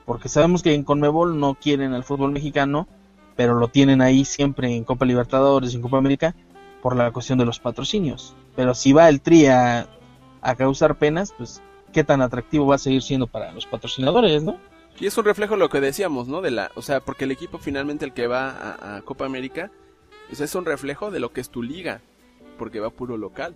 [0.05, 2.87] porque sabemos que en Conmebol no quieren al fútbol mexicano,
[3.35, 6.35] pero lo tienen ahí siempre en Copa Libertadores y en Copa América
[6.81, 8.35] por la cuestión de los patrocinios.
[8.55, 9.87] Pero si va el Tri a,
[10.41, 11.61] a causar penas, pues,
[11.93, 14.57] ¿qué tan atractivo va a seguir siendo para los patrocinadores, no?
[14.99, 16.41] Y es un reflejo de lo que decíamos, ¿no?
[16.41, 19.71] De la, o sea, porque el equipo finalmente el que va a, a Copa América,
[20.27, 22.01] pues es un reflejo de lo que es tu liga,
[22.57, 23.55] porque va puro local.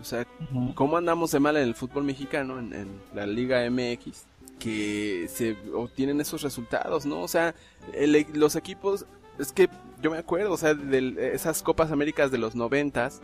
[0.00, 0.26] O sea.
[0.74, 4.24] ¿cómo andamos de mal en el fútbol mexicano, en, en la Liga MX?
[4.58, 7.20] Que se obtienen esos resultados, ¿no?
[7.22, 7.54] O sea,
[7.92, 9.06] el- e, los equipos,
[9.38, 9.68] es que
[10.02, 13.22] yo me acuerdo, o sea, de esas Copas Américas de los noventas,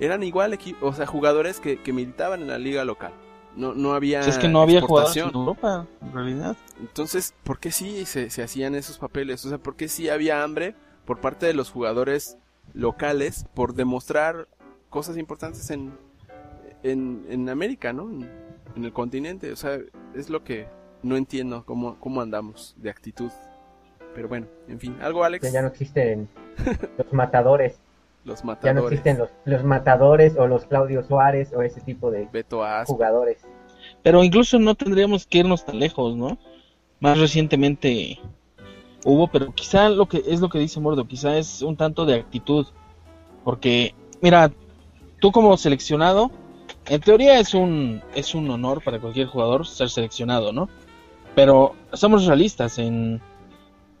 [0.00, 3.12] eran igual o sea, jugadores que, que militaban en la liga local.
[3.56, 5.34] No, no había Pues es que no había jugadores en.
[5.34, 6.56] Europa, en realidad.
[6.78, 9.44] Entonces, ¿por qué sí se, se hacían esos papeles?
[9.44, 12.36] O sea, ¿por qué sí había hambre por parte de los jugadores
[12.74, 14.48] locales por demostrar
[14.90, 15.92] cosas importantes en,
[16.82, 18.10] en, en América, ¿no?
[18.10, 18.28] En,
[18.76, 19.52] en el continente.
[19.52, 19.78] O sea,
[20.14, 20.68] es lo que
[21.02, 23.30] no entiendo cómo, cómo andamos de actitud.
[24.14, 26.28] Pero bueno, en fin, algo Alex, Ya, ya no existen
[26.98, 27.80] los matadores,
[28.26, 32.10] los ya no matadores, existen los, los matadores o los Claudio Suárez o ese tipo
[32.10, 33.46] de Beto jugadores.
[34.02, 36.38] Pero incluso no tendríamos que irnos tan lejos, ¿no?
[37.00, 38.18] Más recientemente
[39.04, 42.14] hubo, pero quizá lo que es lo que dice Mordo, quizá es un tanto de
[42.16, 42.66] actitud.
[43.44, 44.50] Porque, mira,
[45.20, 46.32] tú como seleccionado,
[46.86, 50.68] en teoría es un, es un honor para cualquier jugador ser seleccionado, ¿no?
[51.36, 53.20] Pero somos realistas, en,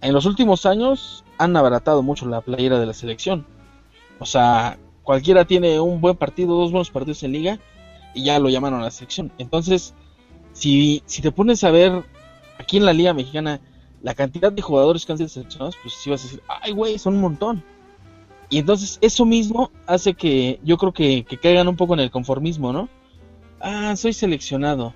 [0.00, 3.46] en los últimos años han abaratado mucho la playera de la selección.
[4.18, 7.58] O sea, cualquiera tiene un buen partido, dos buenos partidos en liga
[8.14, 9.32] y ya lo llamaron a la selección.
[9.38, 9.94] Entonces,
[10.52, 12.04] si, si te pones a ver
[12.58, 13.60] aquí en la Liga Mexicana
[14.02, 16.98] la cantidad de jugadores que han sido seleccionados, pues sí vas a decir, ay, güey,
[16.98, 17.64] son un montón.
[18.48, 22.10] Y entonces eso mismo hace que yo creo que, que caigan un poco en el
[22.10, 22.88] conformismo, ¿no?
[23.60, 24.94] Ah, soy seleccionado.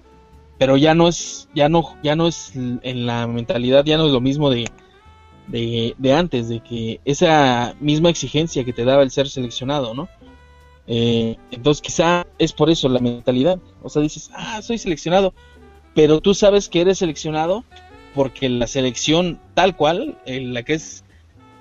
[0.58, 4.12] Pero ya no es, ya no, ya no es en la mentalidad, ya no es
[4.12, 4.70] lo mismo de,
[5.50, 10.08] de, antes, de que esa misma exigencia que te daba el ser seleccionado, ¿no?
[10.86, 13.60] Eh, entonces quizá es por eso la mentalidad.
[13.82, 15.34] O sea, dices, ah, soy seleccionado.
[15.94, 17.64] Pero tú sabes que eres seleccionado
[18.14, 21.04] porque la selección tal cual, eh, la que es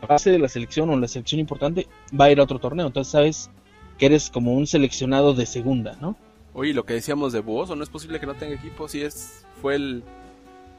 [0.01, 1.87] la base de la selección o la selección importante,
[2.19, 2.87] va a ir a otro torneo.
[2.87, 3.49] Entonces sabes
[3.97, 6.15] que eres como un seleccionado de segunda, ¿no?
[6.53, 9.45] Oye, lo que decíamos de Buoso, no es posible que no tenga equipo si es
[9.61, 10.03] fue el,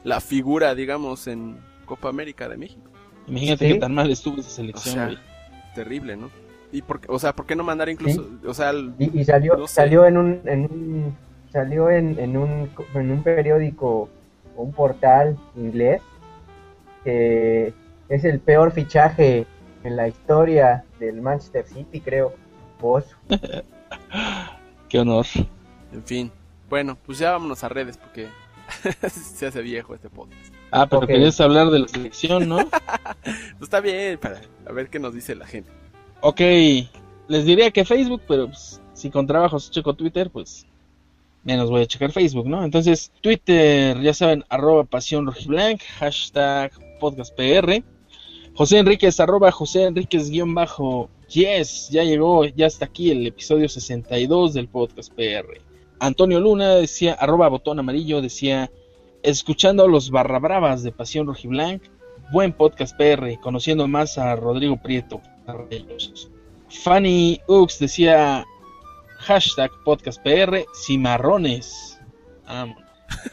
[0.03, 2.90] la figura, digamos, en Copa América de México.
[3.27, 3.73] Imagínate Sí.
[3.73, 5.21] qué tan mal estuvo esa O selección, sea,
[5.75, 6.29] terrible, ¿no?
[6.71, 9.23] Y por, qué- o sea, ¿por qué no mandar incluso, o sea, el- Y, y
[9.25, 9.73] salió, No sé.
[9.75, 11.15] salió en un, en un
[11.51, 14.09] salió en, en un en un periódico,
[14.55, 16.01] un portal inglés,
[17.03, 17.73] que
[18.09, 19.45] es el peor fichaje
[19.83, 22.33] en la historia del Manchester City, creo.
[22.79, 23.05] Vos.
[24.89, 25.25] Qué honor.
[25.93, 26.31] en fin.
[26.69, 28.27] Bueno, pues ya vámonos a redes porque
[29.09, 30.50] se hace viejo este podcast.
[30.71, 32.57] Ah, pero querías hablar de la selección, ¿no?
[33.23, 35.69] Pues está bien, para a ver qué nos dice la gente.
[36.21, 36.39] Ok,
[37.27, 40.65] les diría que Facebook, pero pues, si con trabajos checo Twitter, pues
[41.43, 42.63] menos voy a checar Facebook, ¿no?
[42.63, 47.83] Entonces, Twitter, ya saben, arroba pasión rojiblanc, hashtag podcastpr.
[48.53, 53.69] José Enríquez, arroba José Enríquez guion bajo, yes, ya llegó, ya está aquí el episodio
[53.69, 55.61] 62 del podcast PR.
[55.99, 58.71] Antonio Luna decía, arroba botón amarillo, decía,
[59.23, 61.83] escuchando a los barra bravas de Pasión Rojiblanc,
[62.31, 65.21] buen podcast PR, conociendo más a Rodrigo Prieto.
[66.69, 68.45] Fanny Ux decía
[69.17, 71.99] hashtag podcast PR cimarrones.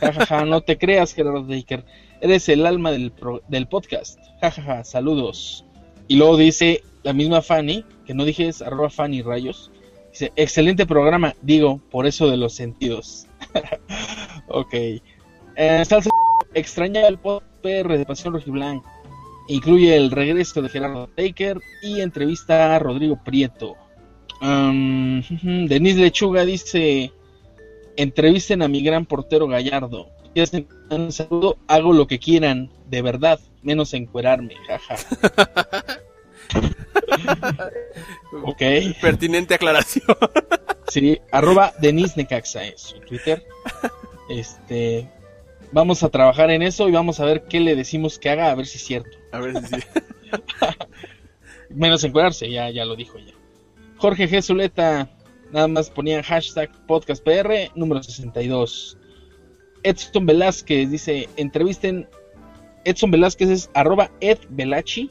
[0.01, 1.85] Jajaja, no te creas, Gerardo Daker.
[2.21, 4.19] Eres el alma del, pro- del podcast.
[4.41, 5.65] Jajaja, saludos.
[6.09, 9.71] Y luego dice la misma Fanny, que no dije es arroba Fanny Rayos.
[10.11, 13.27] Dice, excelente programa, digo, por eso de los sentidos.
[14.49, 14.75] ok.
[15.61, 16.09] Eh, salsa
[16.55, 18.89] extraña el PR de Pasión Rojiblanca.
[19.49, 23.75] Incluye el regreso de Gerardo Taker y entrevista a Rodrigo Prieto.
[24.41, 25.21] Um,
[25.67, 27.13] Denise Lechuga dice:
[27.97, 30.11] Entrevisten a mi gran portero Gallardo.
[30.91, 34.95] Un saludo, hago lo que quieran, de verdad, menos encuerarme, jaja.
[38.45, 38.63] ok,
[39.01, 40.07] Pertinente aclaración.
[40.87, 43.45] sí, arroba Denise Necaxa es su Twitter.
[44.29, 45.09] Este,
[45.73, 48.55] vamos a trabajar en eso y vamos a ver qué le decimos que haga, a
[48.55, 49.17] ver si es cierto.
[49.33, 49.87] A ver si sí.
[51.71, 53.35] Menos encuadrarse, ya, ya lo dijo ya.
[53.99, 54.43] Jorge G.
[54.43, 55.11] Zuleta,
[55.53, 58.97] nada más ponía hashtag podcastpr número 62.
[59.83, 62.09] Edson Velázquez dice, entrevisten,
[62.85, 65.11] Edson Velázquez es arroba Ed Velachi.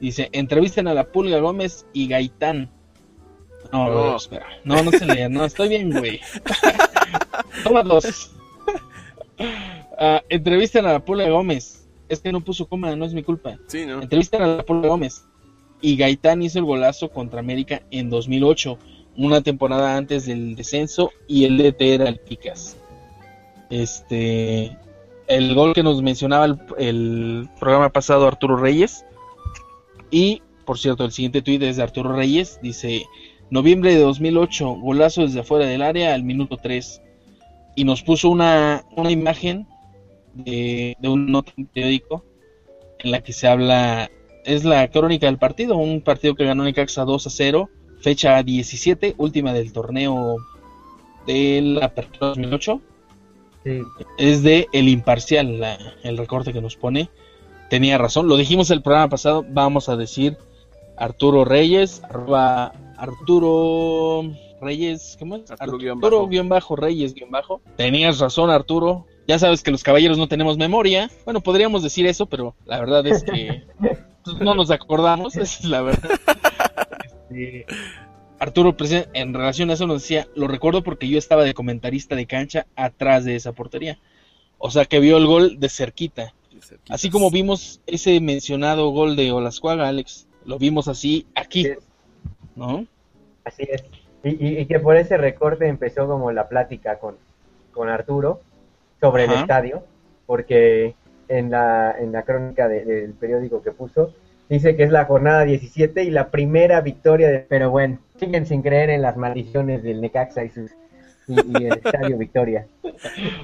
[0.00, 2.70] Dice, entrevisten a la Pulga Gómez y Gaitán.
[3.72, 3.94] No, No.
[4.10, 4.46] no, espera.
[4.64, 6.20] No, no se lea, no, estoy bien, güey.
[7.64, 8.30] Toma dos.
[9.98, 11.88] Ah, entrevisten a la Pulga Gómez.
[12.08, 13.58] Es que no puso coma, no es mi culpa.
[13.66, 14.02] Sí, ¿no?
[14.02, 15.24] Entrevistan a la Pulga Gómez.
[15.80, 18.78] Y Gaitán hizo el golazo contra América en 2008,
[19.16, 22.76] una temporada antes del descenso, y el DT era el Picas.
[23.70, 24.76] Este,
[25.26, 29.04] el gol que nos mencionaba el, el programa pasado Arturo Reyes.
[30.10, 32.60] Y, por cierto, el siguiente tuit es de Arturo Reyes.
[32.62, 33.04] Dice,
[33.50, 37.02] noviembre de 2008, golazo desde afuera del área al minuto 3.
[37.76, 39.66] Y nos puso una, una imagen
[40.34, 42.24] de, de un periódico
[42.98, 44.10] en la que se habla,
[44.44, 47.68] es la crónica del partido, un partido que ganó Necaxa 2 a 0,
[48.00, 50.36] fecha 17, última del torneo
[51.26, 52.80] de la Apertura 2008.
[53.64, 53.80] Sí,
[54.18, 57.10] Es de El Imparcial, la- el recorte que nos pone.
[57.68, 60.36] Tenía razón, lo dijimos el programa pasado, vamos a decir
[60.96, 64.22] Arturo Reyes, arroba Arturo
[64.60, 65.50] Reyes, ¿cómo es?
[65.50, 66.28] Arturo guion Arturo bajo.
[66.28, 67.60] guion bajo Reyes guion bajo.
[67.76, 71.10] Tenías razón Arturo, ya sabes que los caballeros no tenemos memoria.
[71.24, 73.64] Bueno, podríamos decir eso, pero la verdad es que
[74.24, 76.10] pues, no nos acordamos, esa es la verdad.
[77.04, 77.66] Este,
[78.38, 82.14] Arturo, presen- en relación a eso, nos decía: Lo recuerdo porque yo estaba de comentarista
[82.16, 83.98] de cancha atrás de esa portería.
[84.58, 86.34] O sea que vio el gol de cerquita.
[86.88, 91.66] Así como vimos ese mencionado gol de Olascuaga, Alex, lo vimos así aquí.
[92.54, 92.86] ¿no?
[93.44, 93.84] así es.
[94.24, 97.16] Y, y- y que por ese recorte empezó como la plática con,
[97.72, 98.40] con Arturo
[99.00, 99.84] sobre el estadio,
[100.26, 100.94] porque
[101.28, 104.12] en la, en la crónica de- del periódico que puso,
[104.48, 107.40] dice que es la jornada 17 y la primera victoria de...
[107.40, 110.70] Pero bueno, siguen sin creer en las maldiciones del Necaxa y, sus,
[111.28, 112.66] y, y el estadio Victoria.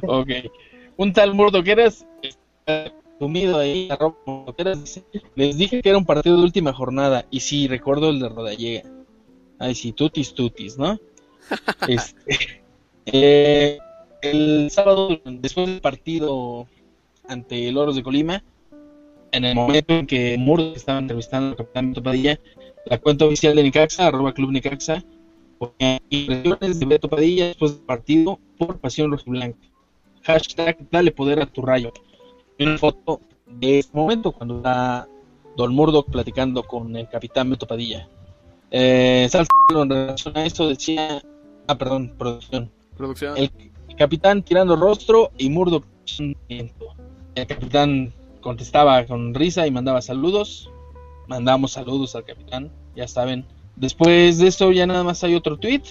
[0.07, 0.29] Ok.
[0.97, 5.03] Un tal Mordoqueras está sumido ahí, arroba Mordoqueras, dice,
[5.37, 8.83] les dije que era un partido de última jornada, y sí, recuerdo el de Rodallega.
[9.63, 10.99] Ay, sí, tutis tutis, ¿no?
[11.89, 12.63] Este,
[13.07, 13.79] eh,
[14.21, 16.67] el sábado, después del partido
[17.29, 18.43] ante el Oros de Colima,
[19.31, 22.41] en el momento en que Murdo estaba entrevistando al capitán Beto Padilla,
[22.87, 25.05] la cuenta oficial de Necaxa, arroba Club Necaxa,
[25.59, 29.61] ponía impresiones de Beto Padilla después del partido por Pasión Rojiblanca.
[30.23, 31.93] Hashtag dale poder a tu rayo.
[32.59, 35.07] Una foto de este momento cuando está
[35.57, 38.09] Don Murdoch platicando con el capitán Beto Padilla.
[38.73, 39.29] Eh,
[39.71, 41.23] en relación a eso decía,
[41.69, 42.71] ah perdón, producción.
[42.97, 43.37] Producción.
[43.37, 43.51] El,
[43.89, 45.85] el capitán tirando rostro y Murdoch.
[46.19, 50.71] El capitán contestaba con risa y mandaba saludos.
[51.29, 53.47] Mandamos saludos al capitán, ya saben.
[53.77, 55.83] Después de eso ya nada más hay otro tweet.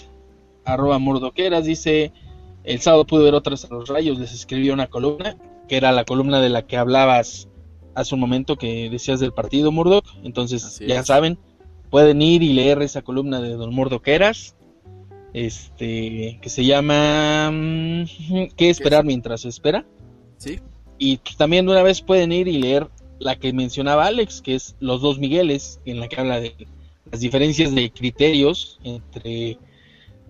[0.65, 2.11] Arroba Murdoqueras dice,
[2.63, 6.03] el sábado pude ver otras a los rayos, les escribió una columna, que era la
[6.05, 7.47] columna de la que hablabas
[7.95, 10.05] hace un momento que decías del partido Murdoch.
[10.23, 11.39] Entonces ya saben,
[11.91, 14.55] pueden ir y leer esa columna de Don Murdoqueras
[15.33, 18.05] este que se llama mm,
[18.55, 19.85] ¿Qué esperar mientras se espera?
[20.37, 20.59] Sí.
[20.97, 22.89] Y también de una vez pueden ir y leer
[23.19, 26.55] la que mencionaba Alex, que es Los dos Migueles, en la que habla de
[27.11, 29.57] las diferencias de criterios entre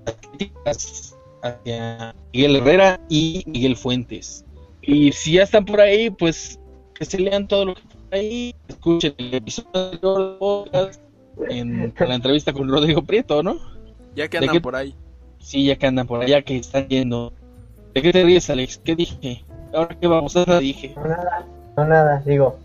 [0.06, 4.46] las críticas hacia Miguel Herrera y Miguel Fuentes.
[4.82, 6.60] Y si ya están por ahí, pues
[6.96, 10.66] que se lean todo lo que está ahí, escuchen el episodio
[11.50, 13.58] en la entrevista con Rodrigo Prieto, ¿no?
[14.16, 14.96] Ya que ¿De andan qué- por ahí.
[15.40, 17.34] Sí, ya que andan por allá, que están yendo.
[17.94, 18.78] ¿De qué te ríes, Alex?
[18.84, 19.44] ¿Qué dije?
[19.74, 20.94] Ahora qué vamos a dije.
[20.96, 21.46] No nada,
[21.78, 22.58] no nada, digo,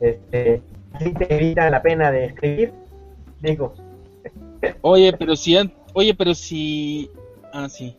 [0.00, 2.72] este, así te evitan la pena de escribir,
[3.40, 3.74] digo,
[4.80, 5.56] Oye, pero si,
[5.92, 7.10] oye, pero si,
[7.52, 7.94] ah, sí.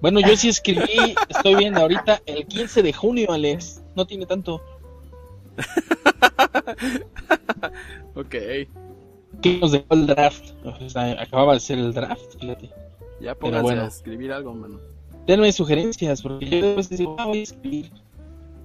[0.00, 3.82] Bueno, yo sí escribí, estoy viendo ahorita el 15 de junio, Alex.
[3.94, 4.62] No tiene tanto.
[8.14, 8.34] Ok,
[9.42, 10.44] ¿Qué nos dejó el draft?
[10.64, 12.70] O sea, acababa de ser el draft, fíjate.
[13.20, 13.82] ya pónganse bueno.
[13.82, 14.80] a escribir algo, mano.
[15.26, 17.90] Denme sugerencias, porque yo después digo, ah, voy a escribir.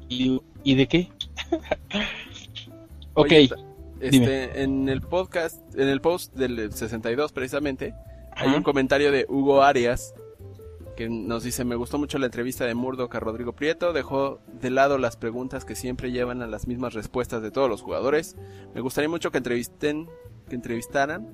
[0.10, 1.10] ¿Y, ¿y de qué?
[3.14, 3.50] ok, Oye,
[4.00, 4.50] este, dime.
[4.56, 7.94] en el podcast, en el post del 62 precisamente,
[8.36, 8.58] hay Ajá.
[8.58, 10.14] un comentario de Hugo Arias
[10.98, 14.72] que nos dice, me gustó mucho la entrevista de Murdoch a Rodrigo Prieto, dejó de
[14.72, 18.36] lado las preguntas que siempre llevan a las mismas respuestas de todos los jugadores.
[18.74, 20.10] Me gustaría mucho que entrevisten,
[20.50, 21.30] que entrevistaran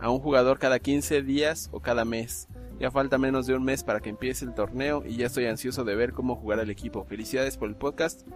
[0.00, 2.48] a un jugador cada 15 días o cada mes.
[2.80, 5.84] Ya falta menos de un mes para que empiece el torneo y ya estoy ansioso
[5.84, 7.04] de ver cómo jugará el equipo.
[7.04, 8.26] Felicidades por el podcast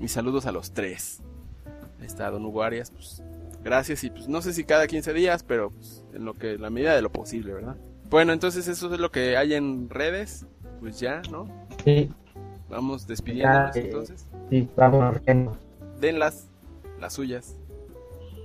[0.00, 1.22] y saludos a los tres.
[2.00, 3.22] Ahí está Don Hugo Arias, pues
[3.62, 6.70] gracias y pues no sé si cada 15 días, pero pues, en lo que la
[6.70, 7.76] medida de lo posible, ¿verdad?
[8.14, 10.46] Bueno, entonces eso es lo que hay en redes,
[10.78, 11.48] pues ya, ¿no?
[11.84, 12.12] Sí,
[12.68, 13.84] Vamos despidiéndonos Ya, eh.
[13.86, 14.28] entonces.
[14.48, 15.56] sí, vamos riendo.
[16.00, 16.46] Denlas,
[17.00, 17.56] las suyas.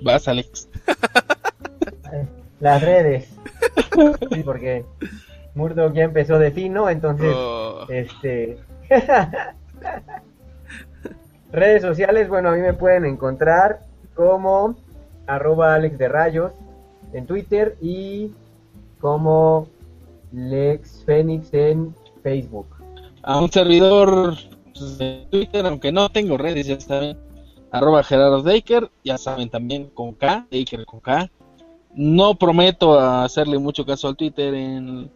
[0.01, 0.67] vas, Alex.
[2.59, 3.29] Las redes.
[4.33, 4.85] Sí, porque
[5.53, 8.57] Murdoch ya empezó de fino, entonces, Oh, este...
[11.51, 13.81] redes sociales, bueno, a mí me pueden encontrar
[14.15, 14.75] como
[15.27, 16.53] arroba Alex de Rayos
[17.13, 18.33] en Twitter y
[18.99, 19.67] como
[20.31, 22.67] Lex Fénix en Facebook.
[23.23, 24.35] A un servidor
[24.73, 27.17] pues, de Twitter, aunque no tengo redes, ya saben.
[27.71, 31.29] Arroba Gerardo Daker, ya saben también con K, Daker con K.
[31.93, 35.11] No prometo hacerle mucho caso al Twitter en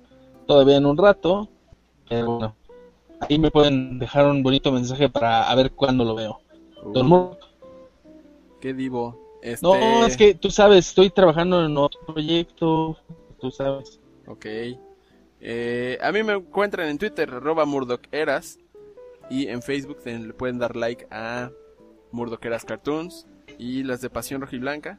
[0.45, 1.49] todavía en un rato,
[2.07, 2.55] pero bueno,
[3.21, 6.41] ahí me pueden dejar un bonito mensaje para a ver cuándo lo veo.
[6.85, 7.37] Mur-
[8.59, 9.17] qué divo.
[9.41, 9.65] Este...
[9.65, 12.97] No, es que tú sabes, estoy trabajando en otro proyecto,
[13.43, 13.99] tú sabes.
[14.25, 14.45] Ok.
[15.41, 18.57] Eh, a mí me encuentran en Twitter, arroba Murdoch Eras.
[19.29, 21.51] Y en Facebook te- le pueden dar like a
[22.11, 23.27] Murdoch Eras Cartoons.
[23.59, 24.97] Y las de Pasión Rojiblanca.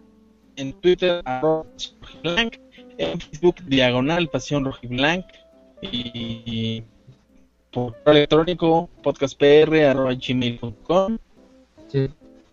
[0.57, 2.55] En Twitter, arroba Pasión Rojiblanc,
[2.99, 5.25] en Facebook, diagonal Pasión Rojiblanc,
[5.81, 6.85] y
[7.73, 11.19] por correo electrónico, podcastpr, arroba gmail.com.
[11.89, 12.09] Sí.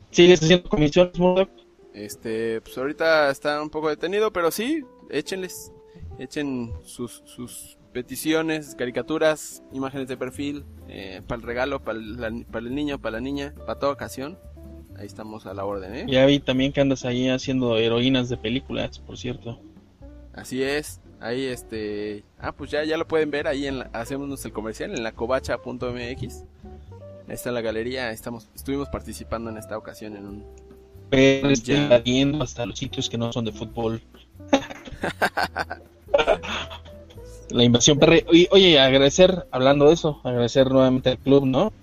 [0.09, 1.49] ¿Sigues haciendo comisiones, Murdoch?
[1.93, 5.71] Este, pues ahorita está un poco detenido, pero sí, échenles.
[6.19, 12.99] Echen sus, sus peticiones, caricaturas, imágenes de perfil, eh, para el regalo, para el niño,
[12.99, 14.37] para la niña, para toda ocasión.
[14.97, 16.05] Ahí estamos a la orden, ¿eh?
[16.07, 19.59] Ya vi también que andas ahí haciendo heroínas de películas, por cierto.
[20.33, 21.01] Así es.
[21.19, 24.91] Ahí este, ah, pues ya ya lo pueden ver ahí en la- hacemos el comercial
[24.95, 26.43] en la covacha.mx.
[27.27, 30.45] Ahí está la galería, estamos estuvimos participando en esta ocasión en un
[31.09, 34.01] Pero estoy invadiendo hasta los sitios que no son de fútbol.
[37.49, 38.25] La invasión perre.
[38.29, 41.73] Oye, oye, agradecer, hablando de eso, agradecer nuevamente al club, ¿no?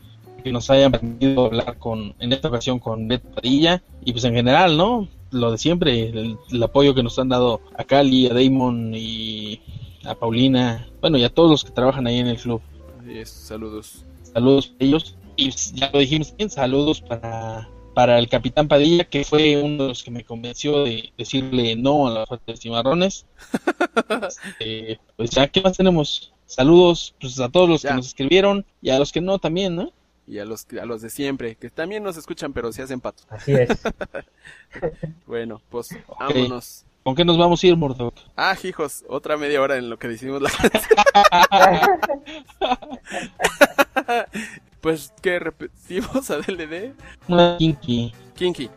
[0.43, 4.35] Que nos hayan permitido hablar con, en esta ocasión con Beto Padilla y pues en
[4.35, 5.09] general, ¿no?
[5.31, 9.61] Lo de siempre, el, el apoyo que nos han dado a Cali, a Damon y
[10.05, 12.63] a Paulina, bueno, y a todos los que trabajan ahí en el club.
[13.01, 14.05] así es, saludos.
[14.33, 15.17] Saludos a ellos.
[15.37, 17.69] Y ya lo dijimos bien, saludos para,
[17.99, 22.07] para el capitán Padilla, que fue uno de los que me convenció de decirle no
[22.07, 23.27] a la falta de cimarrones.
[24.29, 26.33] Este, pues ya, ¿qué más tenemos?
[26.47, 27.89] Saludos pues, a todos los Ya.
[27.89, 29.93] que nos escribieron y a los que no también, ¿no?
[30.29, 33.27] Y a los a los de siempre, que también nos escuchan pero se hacen patos.
[33.31, 33.69] Así es.
[35.27, 35.89] Bueno, pues
[36.21, 36.85] vámonos.
[37.03, 38.15] ¿Con qué nos vamos a ir, Murdoch?
[38.37, 40.51] Ah, hijos, otra media hora en lo que decimos la
[44.81, 46.93] Pues que repetimos a DLD.
[47.27, 48.71] Una kinky Kinky.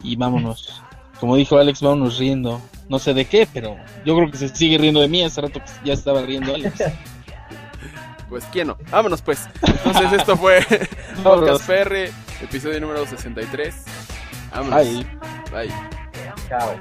[0.00, 0.82] y vámonos.
[1.20, 2.60] Como dijo Alex, vámonos riendo.
[2.88, 5.22] No sé de qué, pero yo creo que se sigue riendo de mí.
[5.22, 6.82] Hace rato que ya estaba riendo Alex.
[8.28, 8.78] Pues quién no.
[8.90, 9.46] Vámonos pues.
[9.60, 10.64] Entonces esto fue
[11.22, 12.08] Podcast PR,
[12.42, 13.84] episodio número 63.
[14.50, 14.78] Vámonos.
[14.78, 15.06] Ay.
[15.52, 15.70] Bye.
[16.48, 16.80] Chao.